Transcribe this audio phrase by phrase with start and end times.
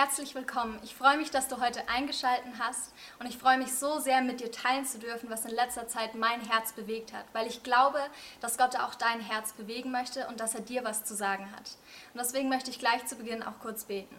[0.00, 0.78] Herzlich willkommen.
[0.84, 4.38] Ich freue mich, dass du heute eingeschaltet hast und ich freue mich so sehr, mit
[4.38, 7.98] dir teilen zu dürfen, was in letzter Zeit mein Herz bewegt hat, weil ich glaube,
[8.40, 11.76] dass Gott auch dein Herz bewegen möchte und dass er dir was zu sagen hat.
[12.14, 14.14] Und deswegen möchte ich gleich zu Beginn auch kurz beten.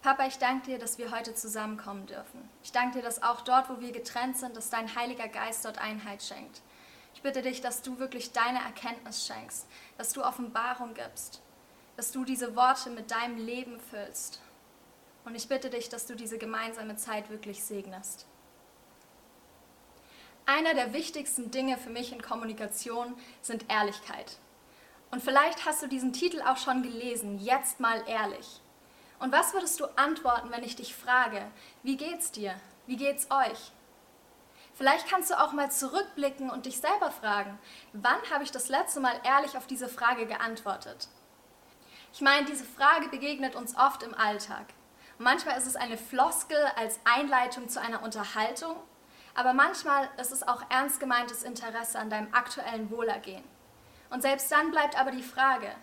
[0.00, 2.48] Papa, ich danke dir, dass wir heute zusammenkommen dürfen.
[2.62, 5.76] Ich danke dir, dass auch dort, wo wir getrennt sind, dass dein Heiliger Geist dort
[5.76, 6.62] Einheit schenkt.
[7.12, 9.66] Ich bitte dich, dass du wirklich deine Erkenntnis schenkst,
[9.98, 11.42] dass du Offenbarung gibst,
[11.98, 14.40] dass du diese Worte mit deinem Leben füllst.
[15.24, 18.26] Und ich bitte dich, dass du diese gemeinsame Zeit wirklich segnest.
[20.46, 24.38] Einer der wichtigsten Dinge für mich in Kommunikation sind Ehrlichkeit.
[25.10, 28.60] Und vielleicht hast du diesen Titel auch schon gelesen, jetzt mal ehrlich.
[29.20, 31.46] Und was würdest du antworten, wenn ich dich frage,
[31.82, 32.54] wie geht's dir?
[32.86, 33.72] Wie geht's euch?
[34.74, 37.58] Vielleicht kannst du auch mal zurückblicken und dich selber fragen,
[37.92, 41.08] wann habe ich das letzte Mal ehrlich auf diese Frage geantwortet?
[42.12, 44.66] Ich meine, diese Frage begegnet uns oft im Alltag.
[45.24, 48.76] Manchmal ist es eine Floskel als Einleitung zu einer Unterhaltung,
[49.34, 53.42] aber manchmal ist es auch ernst gemeintes Interesse an deinem aktuellen Wohlergehen.
[54.10, 55.74] Und selbst dann bleibt aber die Frage,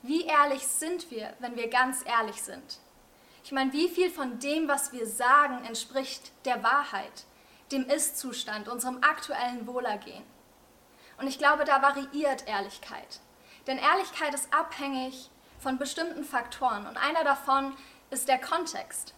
[0.00, 2.78] wie ehrlich sind wir, wenn wir ganz ehrlich sind?
[3.44, 7.26] Ich meine, wie viel von dem, was wir sagen, entspricht der Wahrheit,
[7.72, 10.24] dem Ist-Zustand, unserem aktuellen Wohlergehen?
[11.18, 13.20] Und ich glaube, da variiert Ehrlichkeit.
[13.66, 15.28] Denn Ehrlichkeit ist abhängig
[15.58, 17.76] von bestimmten Faktoren und einer davon
[18.10, 19.14] ist der Kontext.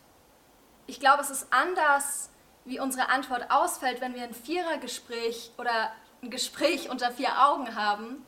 [0.86, 2.30] Ich glaube, es ist anders,
[2.64, 8.24] wie unsere Antwort ausfällt, wenn wir ein Vierergespräch oder ein Gespräch unter vier Augen haben,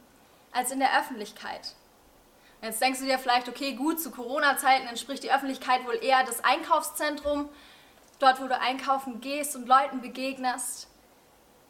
[0.52, 1.74] als in der Öffentlichkeit.
[2.62, 6.42] Jetzt denkst du dir vielleicht, okay, gut, zu Corona-Zeiten entspricht die Öffentlichkeit wohl eher das
[6.42, 7.48] Einkaufszentrum,
[8.18, 10.88] dort, wo du einkaufen gehst und Leuten begegnest.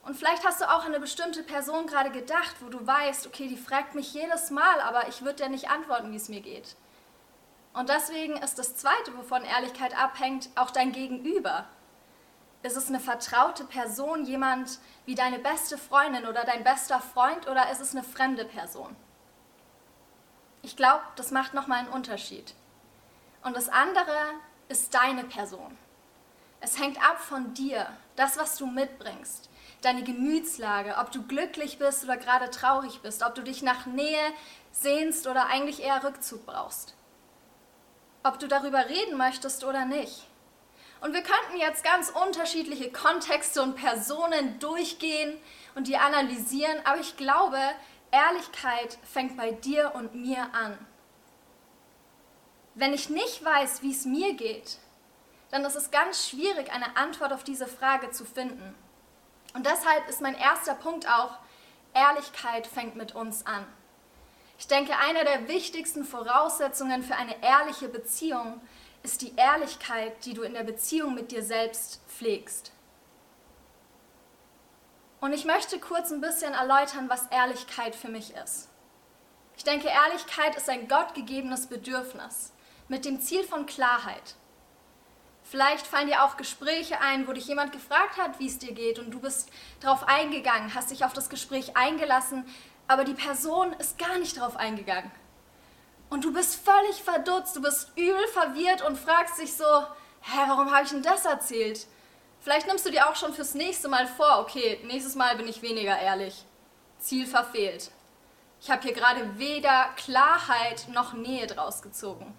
[0.05, 3.49] Und vielleicht hast du auch an eine bestimmte Person gerade gedacht, wo du weißt, okay,
[3.49, 6.77] die fragt mich jedes Mal, aber ich würde dir nicht antworten, wie es mir geht.
[7.75, 11.67] Und deswegen ist das Zweite, wovon Ehrlichkeit abhängt, auch dein Gegenüber.
[12.63, 17.71] Ist es eine vertraute Person, jemand wie deine beste Freundin oder dein bester Freund oder
[17.71, 18.95] ist es eine fremde Person?
[20.63, 22.55] Ich glaube, das macht nochmal einen Unterschied.
[23.43, 24.17] Und das andere
[24.69, 25.77] ist deine Person.
[26.61, 29.51] Es hängt ab von dir, das, was du mitbringst,
[29.83, 34.33] deine Gemütslage, ob du glücklich bist oder gerade traurig bist, ob du dich nach Nähe
[34.71, 36.95] sehnst oder eigentlich eher Rückzug brauchst
[38.25, 40.27] ob du darüber reden möchtest oder nicht.
[41.01, 45.39] Und wir könnten jetzt ganz unterschiedliche Kontexte und Personen durchgehen
[45.75, 47.59] und die analysieren, aber ich glaube,
[48.11, 50.79] Ehrlichkeit fängt bei dir und mir an.
[52.75, 54.79] Wenn ich nicht weiß, wie es mir geht,
[55.51, 58.75] dann ist es ganz schwierig, eine Antwort auf diese Frage zu finden.
[59.53, 61.39] Und deshalb ist mein erster Punkt auch,
[61.93, 63.67] Ehrlichkeit fängt mit uns an.
[64.59, 68.61] Ich denke, eine der wichtigsten Voraussetzungen für eine ehrliche Beziehung
[69.03, 72.73] ist die Ehrlichkeit, die du in der Beziehung mit dir selbst pflegst.
[75.21, 78.69] Und ich möchte kurz ein bisschen erläutern, was Ehrlichkeit für mich ist.
[79.57, 82.53] Ich denke, Ehrlichkeit ist ein gottgegebenes Bedürfnis
[82.89, 84.35] mit dem Ziel von Klarheit.
[85.43, 88.99] Vielleicht fallen dir auch Gespräche ein, wo dich jemand gefragt hat, wie es dir geht
[88.99, 89.51] und du bist
[89.81, 92.47] darauf eingegangen, hast dich auf das Gespräch eingelassen,
[92.87, 95.11] aber die Person ist gar nicht drauf eingegangen.
[96.11, 99.65] Und du bist völlig verdutzt, du bist übel verwirrt und fragst dich so,
[100.21, 101.87] hä, warum habe ich denn das erzählt?
[102.41, 105.63] Vielleicht nimmst du dir auch schon fürs nächste Mal vor, okay, nächstes Mal bin ich
[105.63, 106.45] weniger ehrlich.
[106.99, 107.91] Ziel verfehlt.
[108.61, 112.35] Ich habe hier gerade weder Klarheit noch Nähe draus gezogen.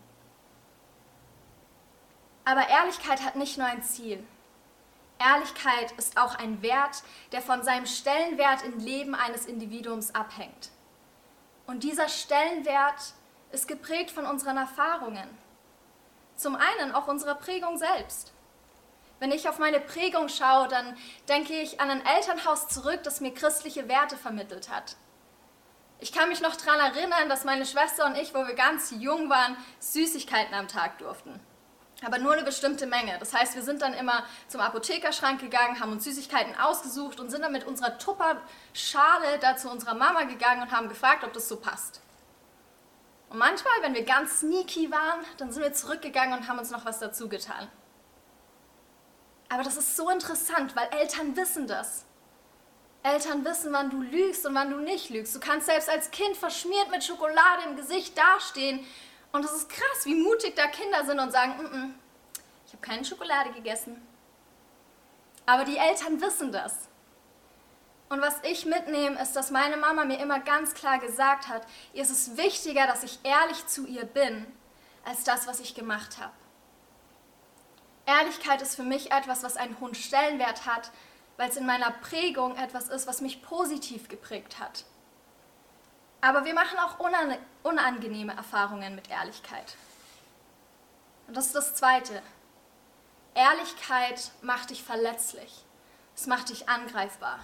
[2.46, 4.24] Aber Ehrlichkeit hat nicht nur ein Ziel.
[5.20, 10.70] Ehrlichkeit ist auch ein Wert, der von seinem Stellenwert im Leben eines Individuums abhängt.
[11.68, 13.14] Und dieser Stellenwert
[13.52, 15.28] ist geprägt von unseren Erfahrungen.
[16.36, 18.34] Zum einen auch unserer Prägung selbst.
[19.20, 20.98] Wenn ich auf meine Prägung schaue, dann
[21.30, 24.98] denke ich an ein Elternhaus zurück, das mir christliche Werte vermittelt hat.
[26.00, 29.30] Ich kann mich noch daran erinnern, dass meine Schwester und ich, wo wir ganz jung
[29.30, 31.40] waren, Süßigkeiten am Tag durften
[32.04, 33.18] aber nur eine bestimmte Menge.
[33.20, 37.42] Das heißt, wir sind dann immer zum Apothekerschrank gegangen, haben uns Süßigkeiten ausgesucht und sind
[37.42, 41.58] dann mit unserer Tupperschale da zu unserer Mama gegangen und haben gefragt, ob das so
[41.58, 42.02] passt.
[43.30, 46.86] Und manchmal, wenn wir ganz sneaky waren, dann sind wir zurückgegangen und haben uns noch
[46.86, 47.70] was dazu getan.
[49.50, 52.06] Aber das ist so interessant, weil Eltern wissen das.
[53.04, 55.36] Eltern wissen, wann du lügst und wann du nicht lügst.
[55.36, 58.86] Du kannst selbst als Kind verschmiert mit Schokolade im Gesicht dastehen
[59.36, 61.94] und es ist krass, wie mutig da Kinder sind und sagen, mm -mm,
[62.66, 64.02] ich habe keine Schokolade gegessen.
[65.46, 66.88] Aber die Eltern wissen das.
[68.08, 72.04] Und was ich mitnehme, ist, dass meine Mama mir immer ganz klar gesagt hat, ihr
[72.04, 74.46] ist es wichtiger, dass ich ehrlich zu ihr bin,
[75.04, 76.34] als das, was ich gemacht habe.
[78.06, 80.92] Ehrlichkeit ist für mich etwas, was einen hohen Stellenwert hat,
[81.38, 84.86] weil es in meiner Prägung etwas ist, was mich positiv geprägt hat.
[86.22, 87.00] Aber wir machen auch
[87.66, 89.76] unangenehme Erfahrungen mit Ehrlichkeit.
[91.28, 92.22] Und das ist das Zweite.
[93.34, 95.66] Ehrlichkeit macht dich verletzlich.
[96.16, 97.40] Es macht dich angreifbar.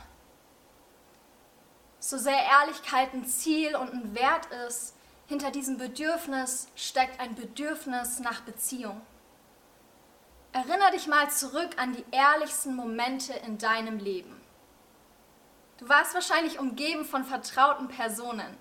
[1.99, 4.95] So sehr Ehrlichkeit ein Ziel und ein Wert ist,
[5.27, 9.01] hinter diesem Bedürfnis steckt ein Bedürfnis nach Beziehung.
[10.51, 14.39] Erinner dich mal zurück an die ehrlichsten Momente in deinem Leben.
[15.77, 18.57] Du warst wahrscheinlich umgeben von vertrauten Personen.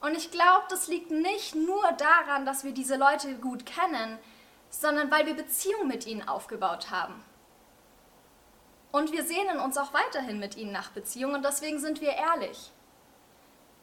[0.00, 4.18] Und ich glaube, das liegt nicht nur daran, dass wir diese Leute gut kennen,
[4.70, 7.22] sondern weil wir Beziehungen mit ihnen aufgebaut haben.
[8.92, 12.72] Und wir sehnen uns auch weiterhin mit ihnen nach Beziehungen und deswegen sind wir ehrlich.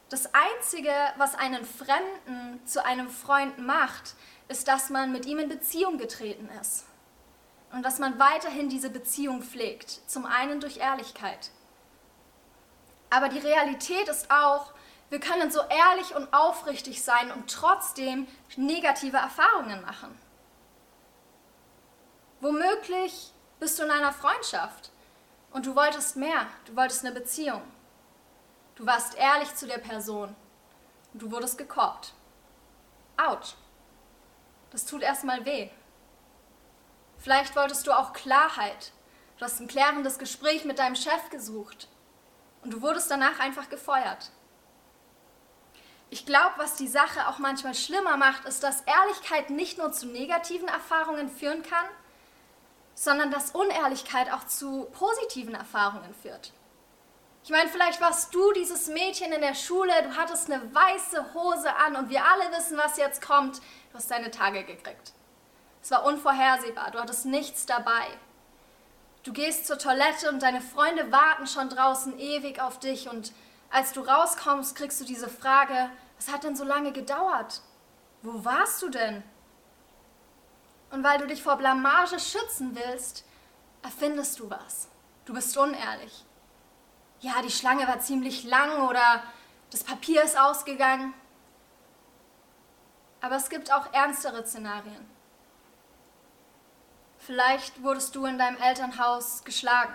[0.10, 4.16] Das Einzige, was einen Fremden zu einem Freund macht,
[4.48, 6.86] ist, dass man mit ihm in Beziehung getreten ist.
[7.72, 10.02] Und dass man weiterhin diese Beziehung pflegt.
[10.06, 11.50] Zum einen durch Ehrlichkeit.
[13.10, 14.74] Aber die Realität ist auch,
[15.10, 20.18] wir können so ehrlich und aufrichtig sein und trotzdem negative Erfahrungen machen.
[22.42, 24.92] Womöglich bist du in einer Freundschaft
[25.52, 27.62] und du wolltest mehr, du wolltest eine Beziehung.
[28.76, 30.36] Du warst ehrlich zu der Person
[31.14, 32.14] und du wurdest gekorbt.
[33.18, 33.54] Autsch.
[34.72, 35.70] Das tut erstmal weh.
[37.20, 38.92] Vielleicht wolltest du auch Klarheit.
[39.38, 41.88] Du hast ein klärendes Gespräch mit deinem Chef gesucht
[42.64, 44.32] und du wurdest danach einfach gefeuert.
[46.14, 50.06] Ich glaube, was die Sache auch manchmal schlimmer macht, ist, dass Ehrlichkeit nicht nur zu
[50.06, 51.88] negativen Erfahrungen führen kann,
[52.94, 56.54] sondern dass Unehrlichkeit auch zu positiven Erfahrungen führt.
[57.44, 61.76] Ich meine, vielleicht warst du dieses Mädchen in der Schule, du hattest eine weiße Hose
[61.78, 63.58] an und wir alle wissen, was jetzt kommt.
[63.58, 65.14] Du hast deine Tage gekriegt.
[65.82, 68.06] Es war unvorhersehbar, du hattest nichts dabei.
[69.24, 73.34] Du gehst zur Toilette und deine Freunde warten schon draußen ewig auf dich und
[73.72, 75.90] als du rauskommst, kriegst du diese Frage,
[76.28, 77.62] was hat denn so lange gedauert?
[78.22, 79.24] Wo warst du denn?
[80.92, 83.26] Und weil du dich vor Blamage schützen willst,
[83.82, 84.90] erfindest du was.
[85.26, 86.26] Du bist unehrlich
[87.24, 89.24] ja, die Schlange war ziemlich lang oder
[89.72, 91.14] das Papier ist ausgegangen.
[93.22, 95.10] Aber es gibt auch ernstere Szenarien.
[97.18, 99.94] Vielleicht wurdest du in deinem Elternhaus geschlagen.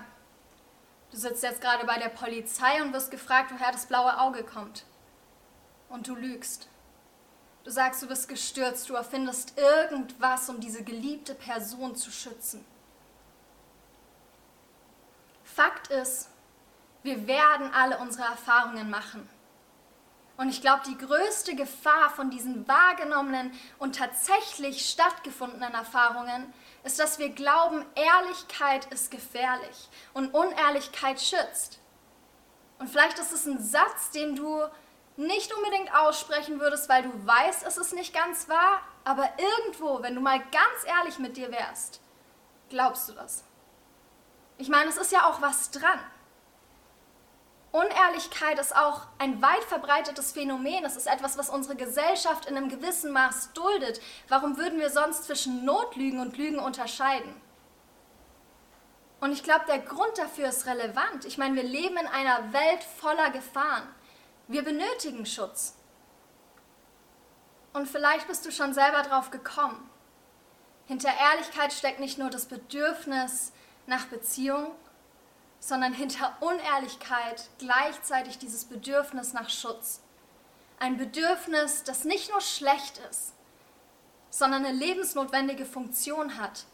[1.11, 4.85] Du sitzt jetzt gerade bei der Polizei und wirst gefragt, woher das blaue Auge kommt.
[5.89, 6.69] Und du lügst.
[7.65, 12.65] Du sagst, du bist gestürzt, du erfindest irgendwas, um diese geliebte Person zu schützen.
[15.45, 16.29] Fakt ist,
[17.03, 19.29] wir werden alle unsere Erfahrungen machen.
[20.39, 26.53] Und ich glaube, die größte Gefahr von diesen wahrgenommenen und tatsächlich stattgefundenen Erfahrungen
[26.85, 31.81] ist, dass wir glauben, Ehrlichkeit ist gefährlich und Unehrlichkeit schützt.
[32.79, 34.63] Und vielleicht ist es ein Satz, den du
[35.19, 40.15] nicht unbedingt aussprechen würdest, weil du weißt, es ist nicht ganz wahr, aber irgendwo, wenn
[40.15, 42.01] du mal ganz ehrlich mit dir wärst,
[42.71, 43.43] glaubst du das.
[44.59, 45.99] Ich meine, es ist ja auch was dran.
[47.73, 50.85] Unehrlichkeit ist auch ein weit verbreitetes Phänomen.
[50.85, 54.01] Es ist etwas, was unsere Gesellschaft in einem gewissen Maß duldet.
[54.29, 57.35] Warum würden wir sonst zwischen Notlügen und Lügen unterscheiden?
[59.21, 61.25] Und ich glaube, der Grund dafür ist relevant.
[61.25, 63.87] Ich meine, wir leben in einer Welt voller Gefahren.
[64.49, 65.75] Wir benötigen Schutz.
[67.75, 69.89] Und vielleicht bist du schon selber drauf gekommen.
[70.87, 73.53] Hinter Ehrlichkeit steckt nicht nur das Bedürfnis
[73.87, 74.75] nach Beziehung,
[75.61, 80.01] sondern hinter Unehrlichkeit gleichzeitig dieses Bedürfnis nach Schutz.
[80.79, 83.35] Ein Bedürfnis, das nicht nur schlecht ist,
[84.31, 86.65] sondern eine lebensnotwendige Funktion hat,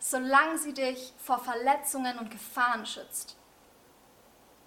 [0.00, 3.36] solange sie dich vor Verletzungen und Gefahren schützt.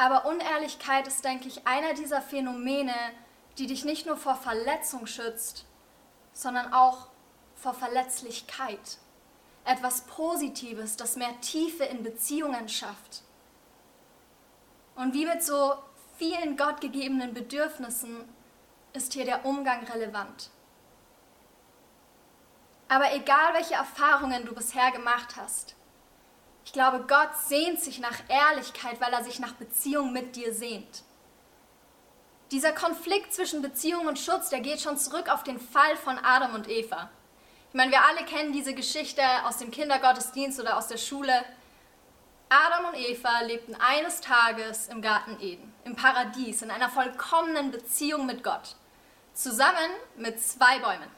[0.04, 2.94] Aber Unehrlichkeit ist, denke ich, einer dieser Phänomene,
[3.58, 5.64] die dich nicht nur vor Verletzung schützt,
[6.34, 7.08] sondern auch
[7.56, 8.98] vor Verletzlichkeit.
[9.64, 13.22] Etwas Positives, das mehr Tiefe in Beziehungen schafft.
[14.96, 15.76] Und wie mit so
[16.18, 18.28] vielen gottgegebenen Bedürfnissen
[18.92, 20.50] ist hier der Umgang relevant.
[22.90, 25.78] Aber egal welche Erfahrungen du bisher gemacht hast,
[26.66, 31.04] ich glaube, Gott sehnt sich nach Ehrlichkeit, weil er sich nach Beziehung mit dir sehnt.
[32.52, 36.54] Dieser Konflikt zwischen Beziehung und Schutz, der geht schon zurück auf den Fall von Adam
[36.54, 37.10] und Eva.
[37.70, 41.34] Ich meine, wir alle kennen diese Geschichte aus dem Kindergottesdienst oder aus der Schule.
[42.50, 48.28] Adam und Eva lebten eines Tages im Garten Eden, im Paradies, in einer vollkommenen Beziehung
[48.28, 48.76] mit Gott,
[49.34, 51.10] zusammen mit zwei Bäumen.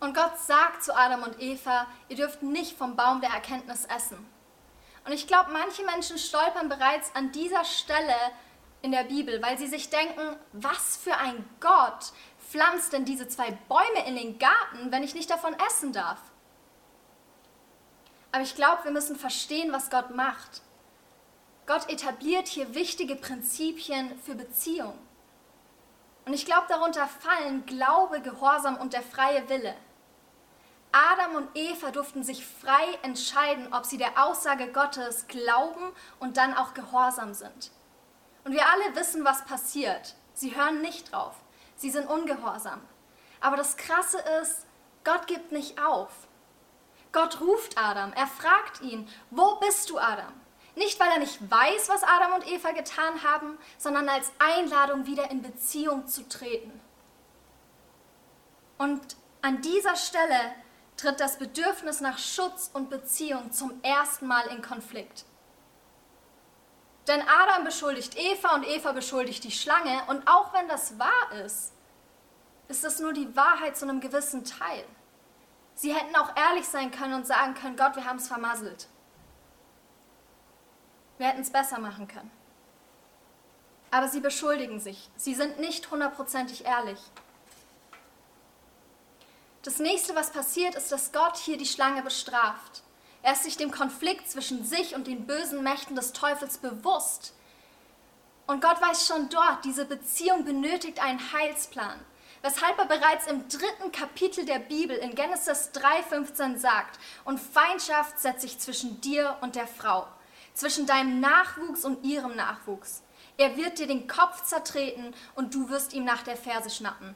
[0.00, 4.26] Und Gott sagt zu Adam und Eva, ihr dürft nicht vom Baum der Erkenntnis essen.
[5.04, 8.14] Und ich glaube, manche Menschen stolpern bereits an dieser Stelle
[8.82, 12.12] in der Bibel, weil sie sich denken, was für ein Gott
[12.48, 16.18] pflanzt denn diese zwei Bäume in den Garten, wenn ich nicht davon essen darf?
[18.32, 20.62] Aber ich glaube, wir müssen verstehen, was Gott macht.
[21.66, 24.96] Gott etabliert hier wichtige Prinzipien für Beziehung.
[26.24, 29.74] Und ich glaube, darunter fallen Glaube, Gehorsam und der freie Wille.
[30.92, 36.54] Adam und Eva durften sich frei entscheiden, ob sie der Aussage Gottes glauben und dann
[36.54, 37.70] auch gehorsam sind.
[38.44, 40.14] Und wir alle wissen, was passiert.
[40.34, 41.36] Sie hören nicht drauf.
[41.76, 42.80] Sie sind ungehorsam.
[43.40, 44.66] Aber das Krasse ist,
[45.04, 46.10] Gott gibt nicht auf.
[47.12, 48.12] Gott ruft Adam.
[48.12, 50.32] Er fragt ihn, wo bist du, Adam?
[50.76, 55.30] Nicht, weil er nicht weiß, was Adam und Eva getan haben, sondern als Einladung, wieder
[55.30, 56.80] in Beziehung zu treten.
[58.78, 60.54] Und an dieser Stelle
[61.00, 65.24] tritt das Bedürfnis nach Schutz und Beziehung zum ersten Mal in Konflikt.
[67.08, 71.72] Denn Adam beschuldigt Eva und Eva beschuldigt die Schlange und auch wenn das wahr ist,
[72.68, 74.84] ist das nur die Wahrheit zu einem gewissen Teil.
[75.74, 78.86] Sie hätten auch ehrlich sein können und sagen können, Gott, wir haben es vermasselt.
[81.16, 82.30] Wir hätten es besser machen können.
[83.90, 85.10] Aber sie beschuldigen sich.
[85.16, 87.00] Sie sind nicht hundertprozentig ehrlich.
[89.62, 92.82] Das nächste, was passiert, ist, dass Gott hier die Schlange bestraft.
[93.22, 97.34] Er ist sich dem Konflikt zwischen sich und den bösen Mächten des Teufels bewusst.
[98.46, 102.00] Und Gott weiß schon dort, diese Beziehung benötigt einen Heilsplan.
[102.42, 108.40] Weshalb er bereits im dritten Kapitel der Bibel in Genesis 3,15 sagt, und Feindschaft setzt
[108.40, 110.06] sich zwischen dir und der Frau,
[110.54, 113.02] zwischen deinem Nachwuchs und ihrem Nachwuchs.
[113.36, 117.14] Er wird dir den Kopf zertreten und du wirst ihm nach der Ferse schnappen.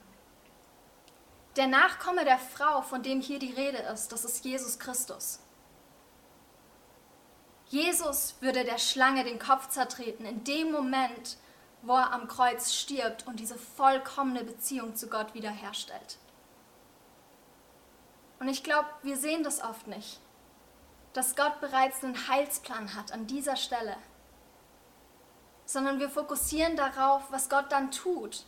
[1.56, 5.38] Der Nachkomme der Frau, von dem hier die Rede ist, das ist Jesus Christus.
[7.68, 11.36] Jesus würde der Schlange den Kopf zertreten in dem Moment,
[11.82, 16.18] wo er am Kreuz stirbt und diese vollkommene Beziehung zu Gott wiederherstellt.
[18.40, 20.20] Und ich glaube, wir sehen das oft nicht,
[21.12, 23.96] dass Gott bereits einen Heilsplan hat an dieser Stelle,
[25.66, 28.44] sondern wir fokussieren darauf, was Gott dann tut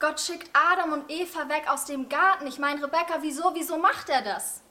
[0.00, 2.46] Gott schickt Adam und Eva weg aus dem Garten.
[2.46, 4.62] Ich meine, Rebecca, wieso, wieso macht er das?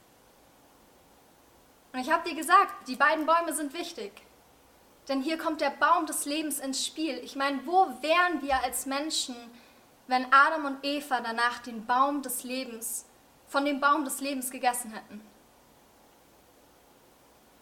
[1.93, 4.11] Und ich habe dir gesagt, die beiden Bäume sind wichtig.
[5.07, 7.19] Denn hier kommt der Baum des Lebens ins Spiel.
[7.19, 9.35] Ich meine, wo wären wir als Menschen,
[10.07, 13.05] wenn Adam und Eva danach den Baum des Lebens,
[13.47, 15.21] von dem Baum des Lebens gegessen hätten?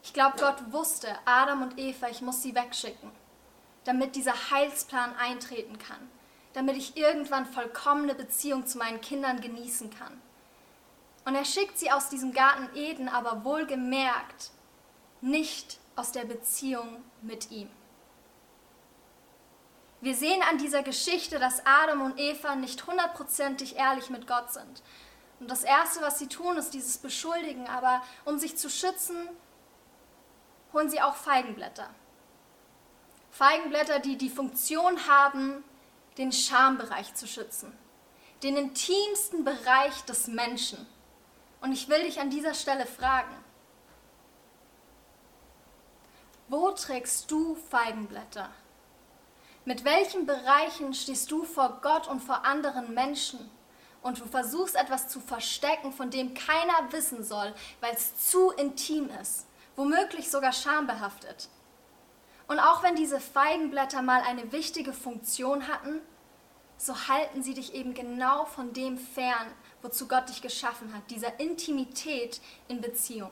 [0.03, 3.11] Ich glaube, Gott wusste, Adam und Eva, ich muss sie wegschicken,
[3.83, 6.16] damit dieser Heilsplan eintreten kann
[6.57, 10.19] damit ich irgendwann vollkommene Beziehung zu meinen Kindern genießen kann.
[11.23, 14.49] Und er schickt sie aus diesem Garten Eden, aber wohlgemerkt
[15.21, 17.69] nicht aus der Beziehung mit ihm.
[20.01, 24.81] Wir sehen an dieser Geschichte, dass Adam und Eva nicht hundertprozentig ehrlich mit Gott sind.
[25.39, 27.67] Und das Erste, was sie tun, ist dieses Beschuldigen.
[27.67, 29.29] Aber um sich zu schützen,
[30.73, 31.91] holen sie auch Feigenblätter.
[33.29, 35.63] Feigenblätter, die die Funktion haben,
[36.17, 37.71] den Schambereich zu schützen,
[38.43, 40.85] den intimsten Bereich des Menschen.
[41.61, 43.35] Und ich will dich an dieser Stelle fragen,
[46.47, 48.49] wo trägst du Feigenblätter?
[49.65, 53.51] Mit welchen Bereichen stehst du vor Gott und vor anderen Menschen
[54.01, 59.09] und du versuchst etwas zu verstecken, von dem keiner wissen soll, weil es zu intim
[59.21, 59.45] ist,
[59.75, 61.49] womöglich sogar schambehaftet?
[62.47, 66.01] Und auch wenn diese Feigenblätter mal eine wichtige Funktion hatten,
[66.77, 69.51] so halten sie dich eben genau von dem fern,
[69.81, 73.31] wozu Gott dich geschaffen hat, dieser Intimität in Beziehung.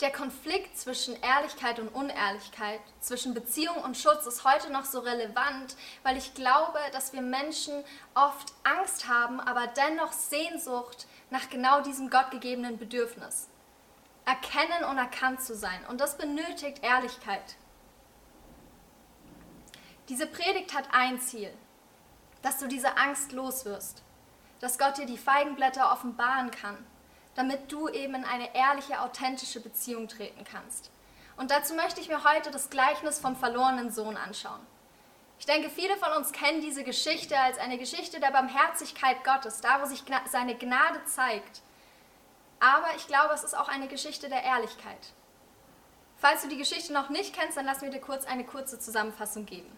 [0.00, 5.76] Der Konflikt zwischen Ehrlichkeit und Unehrlichkeit, zwischen Beziehung und Schutz ist heute noch so relevant,
[6.02, 7.84] weil ich glaube, dass wir Menschen
[8.14, 13.48] oft Angst haben, aber dennoch Sehnsucht nach genau diesem gottgegebenen Bedürfnis.
[14.24, 15.84] Erkennen und erkannt zu sein.
[15.88, 17.56] Und das benötigt Ehrlichkeit.
[20.10, 21.50] Diese Predigt hat ein Ziel,
[22.42, 24.02] dass du diese Angst loswirst,
[24.60, 26.76] dass Gott dir die Feigenblätter offenbaren kann,
[27.34, 30.90] damit du eben in eine ehrliche, authentische Beziehung treten kannst.
[31.38, 34.60] Und dazu möchte ich mir heute das Gleichnis vom verlorenen Sohn anschauen.
[35.38, 39.80] Ich denke, viele von uns kennen diese Geschichte als eine Geschichte der Barmherzigkeit Gottes, da
[39.80, 41.62] wo sich seine Gnade zeigt.
[42.60, 45.12] Aber ich glaube, es ist auch eine Geschichte der Ehrlichkeit.
[46.18, 49.46] Falls du die Geschichte noch nicht kennst, dann lass mir dir kurz eine kurze Zusammenfassung
[49.46, 49.76] geben.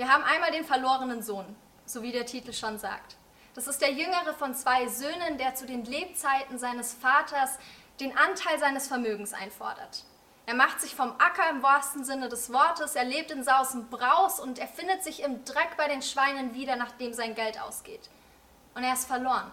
[0.00, 1.44] Wir haben einmal den verlorenen Sohn,
[1.84, 3.16] so wie der Titel schon sagt.
[3.54, 7.58] Das ist der jüngere von zwei Söhnen, der zu den Lebzeiten seines Vaters
[8.00, 10.04] den Anteil seines Vermögens einfordert.
[10.46, 13.90] Er macht sich vom Acker im wahrsten Sinne des Wortes, er lebt in Saus und
[13.90, 18.08] Braus und er findet sich im Dreck bei den Schweinen wieder, nachdem sein Geld ausgeht.
[18.74, 19.50] Und er ist verloren.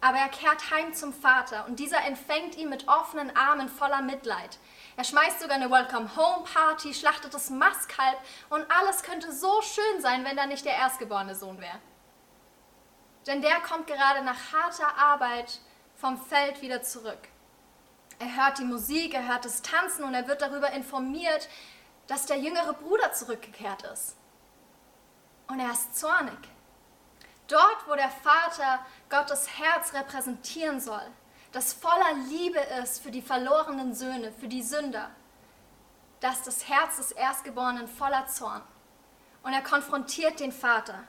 [0.00, 4.58] Aber er kehrt heim zum Vater und dieser empfängt ihn mit offenen Armen voller Mitleid.
[4.96, 10.00] Er schmeißt sogar eine Welcome Home Party, schlachtet das Mastkalb und alles könnte so schön
[10.00, 11.78] sein, wenn da nicht der erstgeborene Sohn wäre.
[13.26, 15.60] Denn der kommt gerade nach harter Arbeit
[15.96, 17.28] vom Feld wieder zurück.
[18.18, 21.48] Er hört die Musik, er hört das Tanzen und er wird darüber informiert,
[22.06, 24.16] dass der jüngere Bruder zurückgekehrt ist.
[25.48, 26.38] Und er ist zornig.
[27.50, 28.78] Dort, wo der Vater
[29.08, 31.02] Gottes Herz repräsentieren soll,
[31.52, 35.10] das voller Liebe ist für die verlorenen Söhne, für die Sünder,
[36.20, 38.62] da ist das Herz des Erstgeborenen voller Zorn.
[39.42, 41.02] Und er konfrontiert den Vater.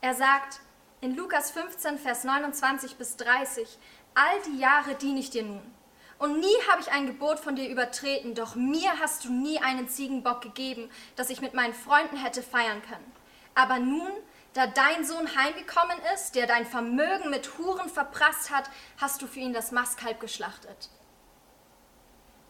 [0.00, 0.60] Er sagt
[1.00, 3.78] in Lukas 15, Vers 29 bis 30,
[4.14, 5.74] all die Jahre diene ich dir nun.
[6.18, 9.88] Und nie habe ich ein Gebot von dir übertreten, doch mir hast du nie einen
[9.88, 13.12] Ziegenbock gegeben, dass ich mit meinen Freunden hätte feiern können.
[13.54, 14.10] Aber nun
[14.56, 19.40] da dein Sohn heimgekommen ist, der dein Vermögen mit Huren verprasst hat, hast du für
[19.40, 20.88] ihn das Mastkalb geschlachtet.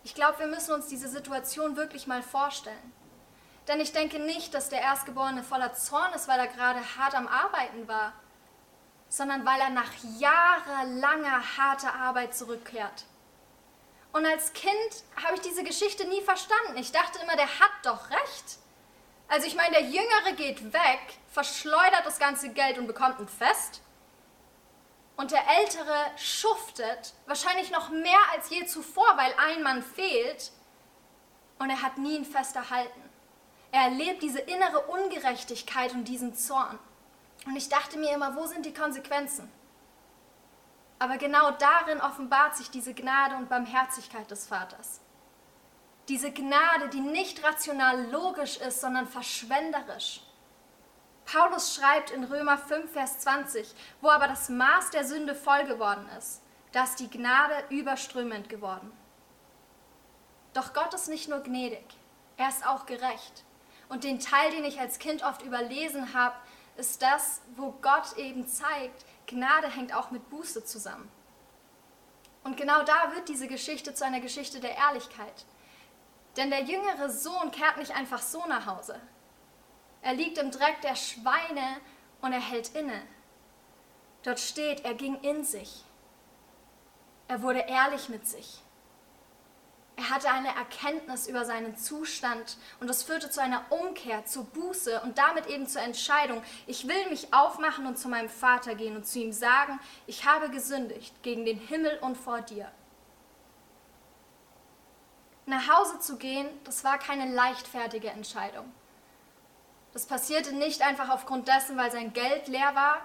[0.05, 2.93] Ich glaube, wir müssen uns diese Situation wirklich mal vorstellen.
[3.67, 7.27] Denn ich denke nicht, dass der Erstgeborene voller Zorn ist, weil er gerade hart am
[7.27, 8.13] Arbeiten war,
[9.09, 13.05] sondern weil er nach jahrelanger harter Arbeit zurückkehrt.
[14.13, 14.71] Und als Kind
[15.25, 16.77] habe ich diese Geschichte nie verstanden.
[16.77, 18.59] Ich dachte immer, der hat doch recht.
[19.29, 23.83] Also ich meine, der Jüngere geht weg, verschleudert das ganze Geld und bekommt ein Fest.
[25.17, 30.53] Und der Ältere schuftet wahrscheinlich noch mehr als je zuvor, weil ein Mann fehlt.
[31.59, 33.03] Und er hat nie ein Fest erhalten.
[33.73, 36.79] Er erlebt diese innere Ungerechtigkeit und diesen Zorn.
[37.47, 39.51] Und ich dachte mir immer, wo sind die Konsequenzen?
[40.99, 45.01] Aber genau darin offenbart sich diese Gnade und Barmherzigkeit des Vaters.
[46.09, 50.21] Diese Gnade, die nicht rational logisch ist, sondern verschwenderisch.
[51.25, 56.09] Paulus schreibt in Römer 5, Vers 20, wo aber das Maß der Sünde voll geworden
[56.17, 56.41] ist,
[56.71, 58.93] da ist die Gnade überströmend geworden.
[60.55, 61.85] Doch Gott ist nicht nur gnädig,
[62.37, 63.45] er ist auch gerecht.
[63.89, 66.37] Und den Teil, den ich als Kind oft überlesen habe,
[66.77, 71.11] ist das, wo Gott eben zeigt, Gnade hängt auch mit Buße zusammen.
[72.45, 75.45] Und genau da wird diese Geschichte zu einer Geschichte der Ehrlichkeit.
[76.37, 79.01] Denn der jüngere Sohn kehrt nicht einfach so nach Hause.
[80.03, 81.81] Er liegt im Dreck der Schweine
[82.21, 83.03] und er hält inne.
[84.23, 85.85] Dort steht, er ging in sich.
[87.29, 88.61] Er wurde ehrlich mit sich.
[89.97, 95.01] Er hatte eine Erkenntnis über seinen Zustand und das führte zu einer Umkehr, zur Buße
[95.01, 99.07] und damit eben zur Entscheidung, ich will mich aufmachen und zu meinem Vater gehen und
[99.07, 102.71] zu ihm sagen, ich habe gesündigt gegen den Himmel und vor dir.
[105.49, 108.73] Nach Hause zu gehen, das war keine leichtfertige Entscheidung.
[109.93, 113.01] Das passierte nicht einfach aufgrund dessen, weil sein Geld leer war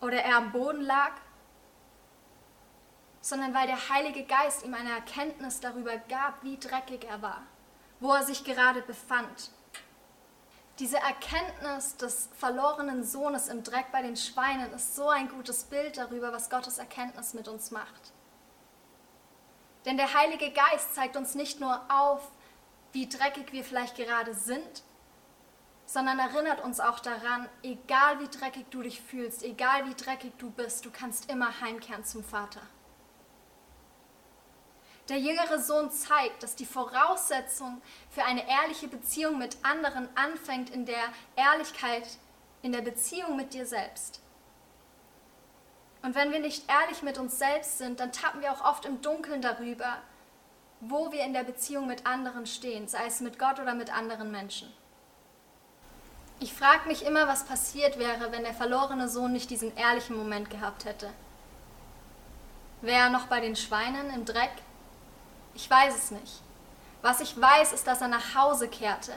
[0.00, 1.10] oder er am Boden lag,
[3.20, 7.42] sondern weil der Heilige Geist ihm eine Erkenntnis darüber gab, wie dreckig er war,
[7.98, 9.50] wo er sich gerade befand.
[10.78, 15.98] Diese Erkenntnis des verlorenen Sohnes im Dreck bei den Schweinen ist so ein gutes Bild
[15.98, 18.12] darüber, was Gottes Erkenntnis mit uns macht.
[19.88, 22.20] Denn der Heilige Geist zeigt uns nicht nur auf,
[22.92, 24.82] wie dreckig wir vielleicht gerade sind,
[25.86, 30.50] sondern erinnert uns auch daran, egal wie dreckig du dich fühlst, egal wie dreckig du
[30.50, 32.60] bist, du kannst immer heimkehren zum Vater.
[35.08, 40.84] Der jüngere Sohn zeigt, dass die Voraussetzung für eine ehrliche Beziehung mit anderen anfängt in
[40.84, 42.18] der Ehrlichkeit,
[42.60, 44.20] in der Beziehung mit dir selbst.
[46.02, 49.02] Und wenn wir nicht ehrlich mit uns selbst sind, dann tappen wir auch oft im
[49.02, 49.98] Dunkeln darüber,
[50.80, 54.30] wo wir in der Beziehung mit anderen stehen, sei es mit Gott oder mit anderen
[54.30, 54.72] Menschen.
[56.40, 60.50] Ich frage mich immer, was passiert wäre, wenn der verlorene Sohn nicht diesen ehrlichen Moment
[60.50, 61.10] gehabt hätte.
[62.80, 64.52] Wäre er noch bei den Schweinen im Dreck?
[65.54, 66.40] Ich weiß es nicht.
[67.02, 69.12] Was ich weiß, ist, dass er nach Hause kehrte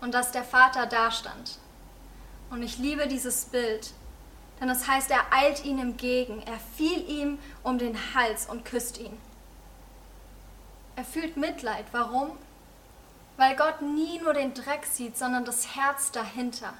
[0.00, 1.58] und dass der Vater dastand.
[2.50, 3.92] Und ich liebe dieses Bild,
[4.60, 8.98] denn das heißt, er eilt ihm entgegen, er fiel ihm um den Hals und küsst
[8.98, 9.18] ihn.
[10.96, 11.86] Er fühlt Mitleid.
[11.92, 12.38] Warum?
[13.36, 16.72] Weil Gott nie nur den Dreck sieht, sondern das Herz dahinter.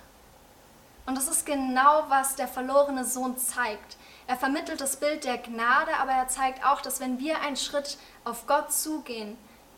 [1.07, 3.97] Und das ist genau, was der verlorene Sohn zeigt.
[4.27, 7.99] Er vermittelt das Bild der Gnade, aber er zeigt auch, dass wenn wir einen Schritt
[8.25, 9.37] auf Gott zugehen,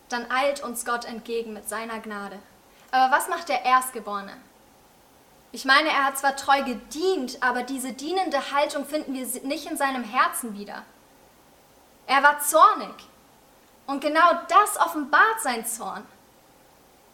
[0.09, 2.39] dann eilt uns Gott entgegen mit seiner Gnade.
[2.93, 4.37] Aber was macht der Erstgeborene?
[5.57, 9.79] Ich meine, er hat zwar treu gedient, aber diese dienende Haltung finden wir nicht in
[9.79, 10.83] seinem Herzen wieder.
[12.07, 12.95] Er war zornig.
[13.87, 16.07] Und genau das offenbart sein Zorn.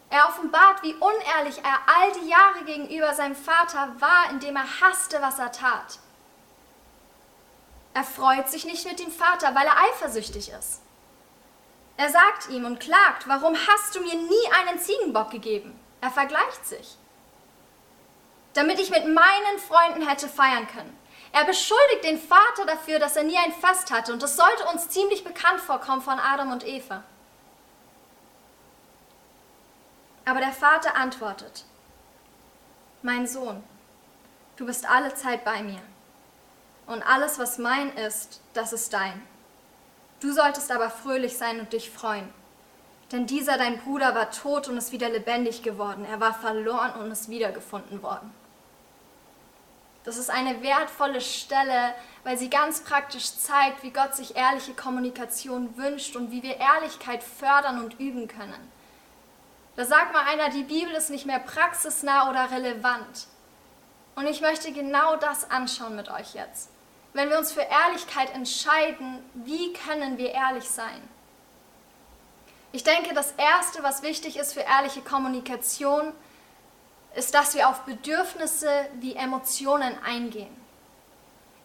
[0.09, 5.21] Er offenbart, wie unehrlich er all die Jahre gegenüber seinem Vater war, indem er hasste,
[5.21, 5.99] was er tat.
[7.93, 10.81] Er freut sich nicht mit dem Vater, weil er eifersüchtig ist.
[11.95, 15.79] Er sagt ihm und klagt, warum hast du mir nie einen Ziegenbock gegeben?
[16.01, 16.97] Er vergleicht sich.
[18.53, 20.97] Damit ich mit meinen Freunden hätte feiern können.
[21.31, 24.89] Er beschuldigt den Vater dafür, dass er nie ein Fest hatte und das sollte uns
[24.89, 27.03] ziemlich bekannt vorkommen von Adam und Eva.
[30.25, 31.65] Aber der Vater antwortet,
[33.01, 33.63] mein Sohn,
[34.57, 35.81] du bist alle Zeit bei mir
[36.85, 39.21] und alles, was mein ist, das ist dein.
[40.19, 42.31] Du solltest aber fröhlich sein und dich freuen.
[43.11, 46.05] Denn dieser dein Bruder war tot und ist wieder lebendig geworden.
[46.05, 48.33] Er war verloren und ist wiedergefunden worden.
[50.03, 55.77] Das ist eine wertvolle Stelle, weil sie ganz praktisch zeigt, wie Gott sich ehrliche Kommunikation
[55.77, 58.71] wünscht und wie wir Ehrlichkeit fördern und üben können.
[59.75, 63.27] Da sagt mal einer, die Bibel ist nicht mehr praxisnah oder relevant.
[64.15, 66.69] Und ich möchte genau das anschauen mit euch jetzt.
[67.13, 71.01] Wenn wir uns für Ehrlichkeit entscheiden, wie können wir ehrlich sein?
[72.71, 76.13] Ich denke, das Erste, was wichtig ist für ehrliche Kommunikation, ist,
[77.33, 80.63] dass wir auf Bedürfnisse wie Emotionen eingehen.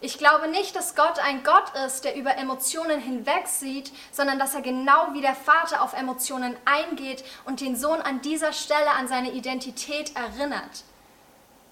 [0.00, 4.60] Ich glaube nicht, dass Gott ein Gott ist, der über Emotionen hinwegsieht, sondern dass er
[4.60, 9.32] genau wie der Vater auf Emotionen eingeht und den Sohn an dieser Stelle an seine
[9.32, 10.84] Identität erinnert.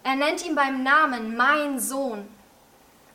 [0.02, 2.28] Er nennt ihn beim Namen mein Sohn.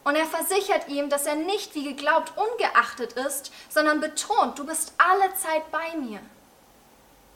[0.04, 4.94] Und er versichert ihm, dass er nicht wie geglaubt ungeachtet ist, sondern betont, du bist
[4.98, 6.22] alle Zeit bei mir.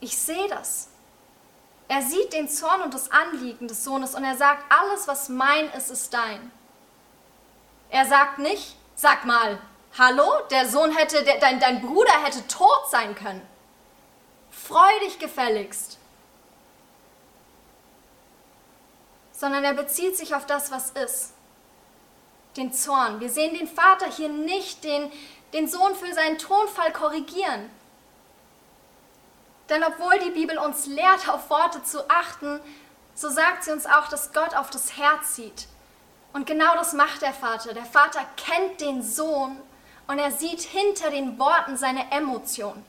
[0.00, 0.88] Ich sehe das.
[1.88, 5.70] Er sieht den Zorn und das Anliegen des Sohnes und er sagt, alles, was mein
[5.72, 6.50] ist, ist dein.
[7.90, 9.58] Er sagt nicht, sag mal,
[9.96, 13.46] hallo, der Sohn hätte, der, dein, dein Bruder hätte tot sein können.
[14.50, 15.98] Freu dich gefälligst.
[19.30, 21.34] Sondern er bezieht sich auf das, was ist.
[22.56, 23.20] Den Zorn.
[23.20, 25.12] Wir sehen den Vater hier nicht den,
[25.52, 27.70] den Sohn für seinen Tonfall korrigieren.
[29.68, 32.60] Denn obwohl die Bibel uns lehrt, auf Worte zu achten,
[33.14, 35.66] so sagt sie uns auch, dass Gott auf das Herz sieht.
[36.32, 37.72] Und genau das macht der Vater.
[37.72, 39.56] Der Vater kennt den Sohn
[40.06, 42.84] und er sieht hinter den Worten seine Emotion.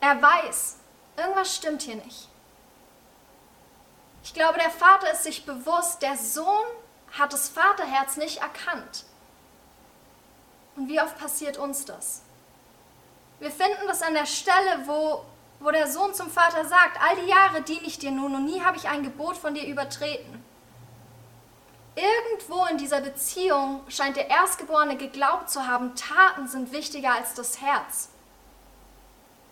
[0.00, 0.76] Er weiß,
[1.16, 2.28] irgendwas stimmt hier nicht.
[4.22, 6.66] Ich glaube, der Vater ist sich bewusst, der Sohn
[7.12, 9.04] hat das Vaterherz nicht erkannt.
[10.74, 12.22] Und wie oft passiert uns das?
[13.38, 15.24] Wir finden das an der Stelle, wo,
[15.60, 18.62] wo der Sohn zum Vater sagt, all die Jahre diene ich dir nun und nie
[18.62, 20.44] habe ich ein Gebot von dir übertreten.
[21.94, 27.60] Irgendwo in dieser Beziehung scheint der Erstgeborene geglaubt zu haben, Taten sind wichtiger als das
[27.60, 28.10] Herz.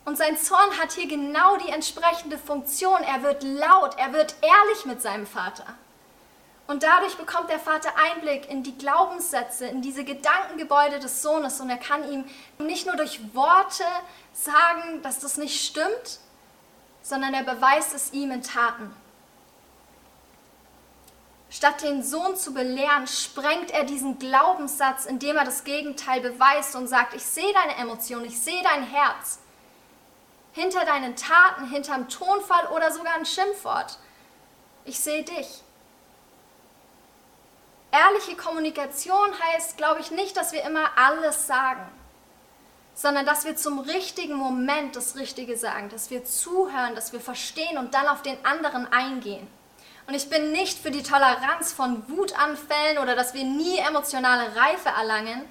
[0.04, 3.02] Und sein Zorn hat hier genau die entsprechende Funktion.
[3.02, 5.64] Er wird laut, er wird ehrlich mit seinem Vater.
[6.66, 11.68] Und dadurch bekommt der Vater Einblick in die Glaubenssätze, in diese Gedankengebäude des Sohnes und
[11.68, 12.24] er kann ihm
[12.58, 13.84] nicht nur durch Worte
[14.32, 16.20] sagen, dass das nicht stimmt,
[17.02, 18.94] sondern er beweist es ihm in Taten.
[21.50, 26.88] Statt den Sohn zu belehren, sprengt er diesen Glaubenssatz, indem er das Gegenteil beweist und
[26.88, 29.38] sagt, ich sehe deine Emotionen, ich sehe dein Herz.
[30.52, 33.98] Hinter deinen Taten, hinterm Tonfall oder sogar ein Schimpfwort.
[34.84, 35.63] Ich sehe dich.
[37.94, 41.86] Ehrliche Kommunikation heißt, glaube ich, nicht, dass wir immer alles sagen,
[42.92, 47.78] sondern dass wir zum richtigen Moment das Richtige sagen, dass wir zuhören, dass wir verstehen
[47.78, 49.46] und dann auf den anderen eingehen.
[50.08, 54.88] Und ich bin nicht für die Toleranz von Wutanfällen oder dass wir nie emotionale Reife
[54.88, 55.44] erlangen,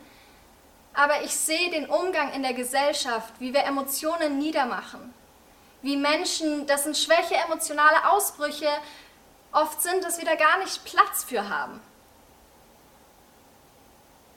[0.94, 5.14] aber ich sehe den Umgang in der Gesellschaft, wie wir Emotionen niedermachen,
[5.82, 8.70] wie Menschen, dessen Schwäche emotionale Ausbrüche
[9.54, 11.82] oft sind, dass wir da gar nicht Platz für haben.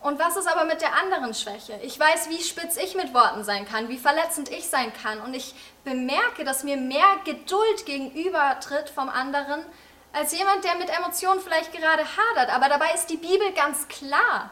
[0.00, 1.80] Und was ist aber mit der anderen Schwäche?
[1.82, 5.20] Ich weiß, wie spitz ich mit Worten sein kann, wie verletzend ich sein kann.
[5.20, 5.54] Und ich
[5.84, 9.64] bemerke, dass mir mehr Geduld gegenübertritt vom anderen,
[10.12, 12.54] als jemand, der mit Emotionen vielleicht gerade hadert.
[12.54, 14.50] Aber dabei ist die Bibel ganz klar.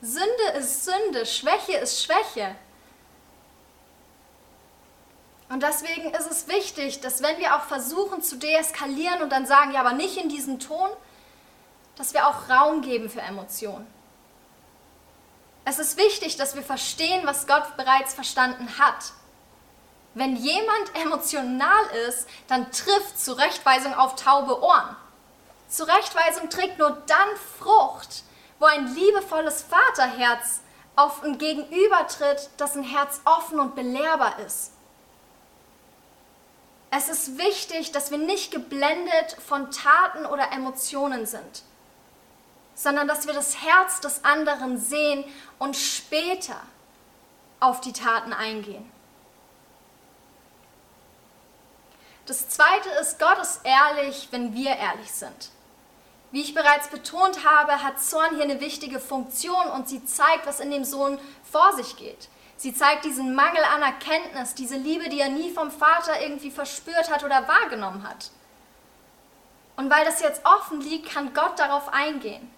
[0.00, 2.54] Sünde ist Sünde, Schwäche ist Schwäche.
[5.48, 9.72] Und deswegen ist es wichtig, dass wenn wir auch versuchen zu deeskalieren und dann sagen,
[9.72, 10.88] ja, aber nicht in diesem Ton,
[11.96, 13.86] dass wir auch Raum geben für Emotionen.
[15.64, 19.12] Es ist wichtig, dass wir verstehen, was Gott bereits verstanden hat.
[20.12, 24.96] Wenn jemand emotional ist, dann trifft Zurechtweisung auf taube Ohren.
[25.68, 28.22] Zurechtweisung trägt nur dann Frucht,
[28.58, 30.60] wo ein liebevolles Vaterherz
[30.96, 34.72] auf ein Gegenüber tritt, dessen Herz offen und belehrbar ist.
[36.90, 41.62] Es ist wichtig, dass wir nicht geblendet von Taten oder Emotionen sind,
[42.74, 45.24] sondern dass wir das Herz des anderen sehen
[45.58, 46.60] und später
[47.60, 48.90] auf die Taten eingehen.
[52.26, 55.50] Das Zweite ist, Gott ist ehrlich, wenn wir ehrlich sind.
[56.30, 60.58] Wie ich bereits betont habe, hat Zorn hier eine wichtige Funktion und sie zeigt, was
[60.58, 62.28] in dem Sohn vor sich geht.
[62.56, 67.10] Sie zeigt diesen Mangel an Erkenntnis, diese Liebe, die er nie vom Vater irgendwie verspürt
[67.10, 68.30] hat oder wahrgenommen hat.
[69.76, 72.50] Und weil das jetzt offen liegt, kann Gott darauf eingehen.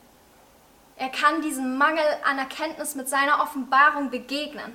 [0.96, 4.74] Er kann diesem Mangel an Erkenntnis mit seiner Offenbarung begegnen.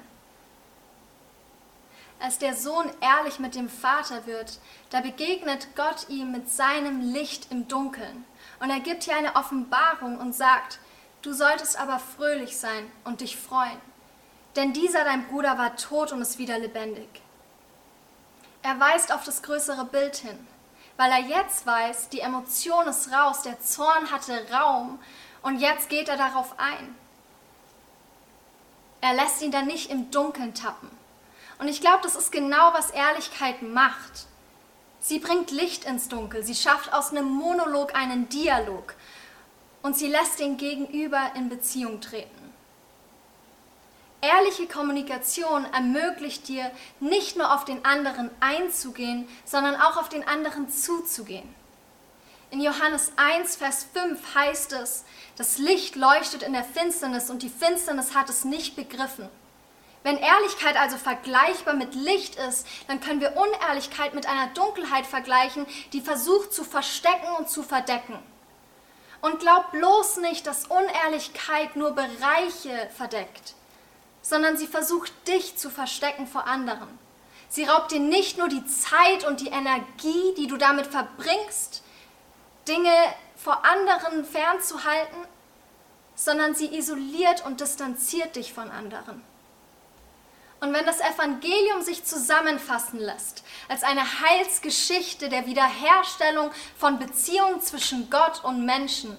[2.19, 4.59] Als der Sohn ehrlich mit dem Vater wird,
[4.91, 8.25] da begegnet Gott ihm mit seinem Licht im Dunkeln.
[8.59, 10.77] Und er gibt hier eine Offenbarung und sagt,
[11.23, 13.81] du solltest aber fröhlich sein und dich freuen.
[14.55, 17.09] Denn dieser dein Bruder war tot und ist wieder lebendig.
[18.61, 20.47] Er weist auf das größere Bild hin,
[20.97, 24.99] weil er jetzt weiß, die Emotion ist raus, der Zorn hatte Raum
[25.43, 26.95] und jetzt geht er darauf ein.
[29.01, 30.89] Er lässt ihn dann nicht im Dunkeln tappen.
[31.57, 34.27] Und ich glaube, das ist genau, was Ehrlichkeit macht.
[34.99, 38.93] Sie bringt Licht ins Dunkel, sie schafft aus einem Monolog einen Dialog
[39.81, 42.29] und sie lässt den Gegenüber in Beziehung treten.
[44.21, 50.69] Ehrliche Kommunikation ermöglicht dir, nicht nur auf den anderen einzugehen, sondern auch auf den anderen
[50.69, 51.49] zuzugehen.
[52.51, 55.05] In Johannes 1, Vers 5 heißt es,
[55.37, 59.29] das Licht leuchtet in der Finsternis und die Finsternis hat es nicht begriffen.
[60.03, 65.65] Wenn Ehrlichkeit also vergleichbar mit Licht ist, dann können wir Unehrlichkeit mit einer Dunkelheit vergleichen,
[65.93, 68.19] die versucht zu verstecken und zu verdecken.
[69.21, 73.53] Und glaub bloß nicht, dass Unehrlichkeit nur Bereiche verdeckt,
[74.21, 76.99] sondern sie versucht dich zu verstecken vor anderen.
[77.47, 81.83] Sie raubt dir nicht nur die Zeit und die Energie, die du damit verbringst,
[82.71, 82.95] Dinge
[83.35, 85.17] vor anderen fernzuhalten,
[86.15, 89.21] sondern sie isoliert und distanziert dich von anderen.
[90.61, 98.09] Und wenn das Evangelium sich zusammenfassen lässt als eine Heilsgeschichte der Wiederherstellung von Beziehungen zwischen
[98.09, 99.17] Gott und Menschen,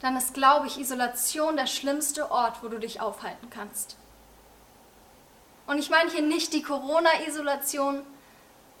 [0.00, 3.96] dann ist, glaube ich, Isolation der schlimmste Ort, wo du dich aufhalten kannst.
[5.66, 8.02] Und ich meine hier nicht die Corona-Isolation,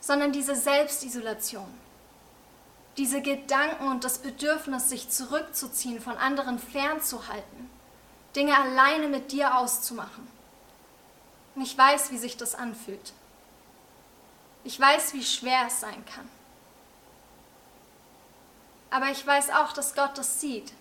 [0.00, 1.68] sondern diese Selbstisolation.
[2.98, 7.70] Diese Gedanken und das Bedürfnis, sich zurückzuziehen, von anderen fernzuhalten,
[8.34, 10.28] Dinge alleine mit dir auszumachen.
[11.54, 13.12] Und ich weiß, wie sich das anfühlt.
[14.64, 16.28] Ich weiß, wie schwer es sein kann.
[18.90, 20.72] Aber ich weiß auch, dass Gott das sieht.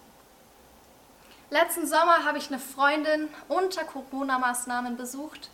[1.50, 5.50] Letzten Sommer habe ich eine Freundin unter Corona-Maßnahmen besucht.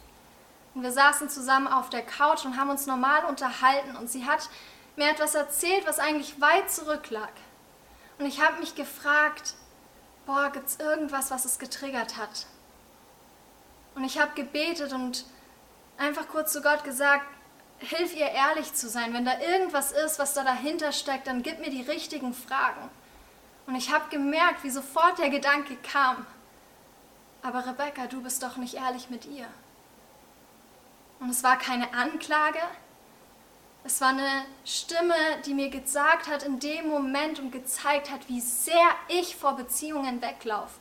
[0.74, 3.96] Und wir saßen zusammen auf der Couch und haben uns normal unterhalten.
[3.96, 4.50] Und sie hat
[4.96, 7.32] mir etwas erzählt, was eigentlich weit zurücklag.
[8.18, 9.56] Und ich habe mich gefragt,
[10.26, 12.46] boah, gibt es irgendwas, was es getriggert hat?
[13.96, 15.26] Und ich habe gebetet und
[15.98, 17.26] einfach kurz zu Gott gesagt,
[17.80, 19.14] hilf ihr ehrlich zu sein.
[19.14, 22.90] Wenn da irgendwas ist, was da dahinter steckt, dann gib mir die richtigen Fragen.
[23.66, 26.26] Und ich habe gemerkt, wie sofort der Gedanke kam,
[27.42, 29.48] aber Rebecca, du bist doch nicht ehrlich mit ihr.
[31.20, 32.60] Und es war keine Anklage,
[33.86, 35.16] es war eine Stimme,
[35.46, 40.22] die mir gesagt hat in dem Moment und gezeigt hat, wie sehr ich vor Beziehungen
[40.22, 40.80] weglaufe.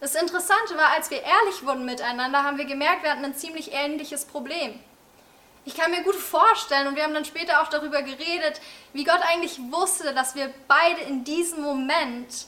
[0.00, 3.72] Das Interessante war, als wir ehrlich wurden miteinander, haben wir gemerkt, wir hatten ein ziemlich
[3.72, 4.78] ähnliches Problem.
[5.64, 8.60] Ich kann mir gut vorstellen, und wir haben dann später auch darüber geredet,
[8.92, 12.46] wie Gott eigentlich wusste, dass wir beide in diesem Moment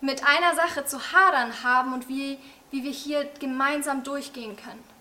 [0.00, 2.38] mit einer Sache zu hadern haben und wie,
[2.70, 4.95] wie wir hier gemeinsam durchgehen können.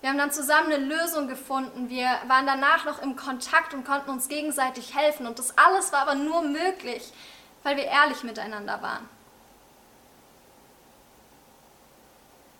[0.00, 1.88] Wir haben dann zusammen eine Lösung gefunden.
[1.88, 5.26] Wir waren danach noch im Kontakt und konnten uns gegenseitig helfen.
[5.26, 7.12] Und das alles war aber nur möglich,
[7.64, 9.08] weil wir ehrlich miteinander waren.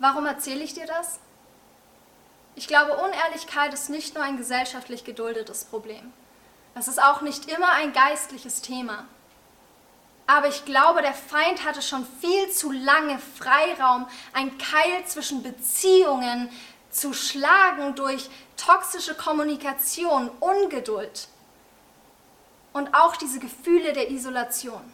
[0.01, 1.21] Warum erzähle ich dir das?
[2.55, 6.13] Ich glaube, Unehrlichkeit ist nicht nur ein gesellschaftlich geduldetes Problem.
[6.75, 9.05] Es ist auch nicht immer ein geistliches Thema.
[10.27, 16.51] Aber ich glaube, der Feind hatte schon viel zu lange Freiraum, ein Keil zwischen Beziehungen
[16.91, 21.29] zu schlagen durch toxische Kommunikation, Ungeduld
[22.73, 24.93] und auch diese Gefühle der Isolation.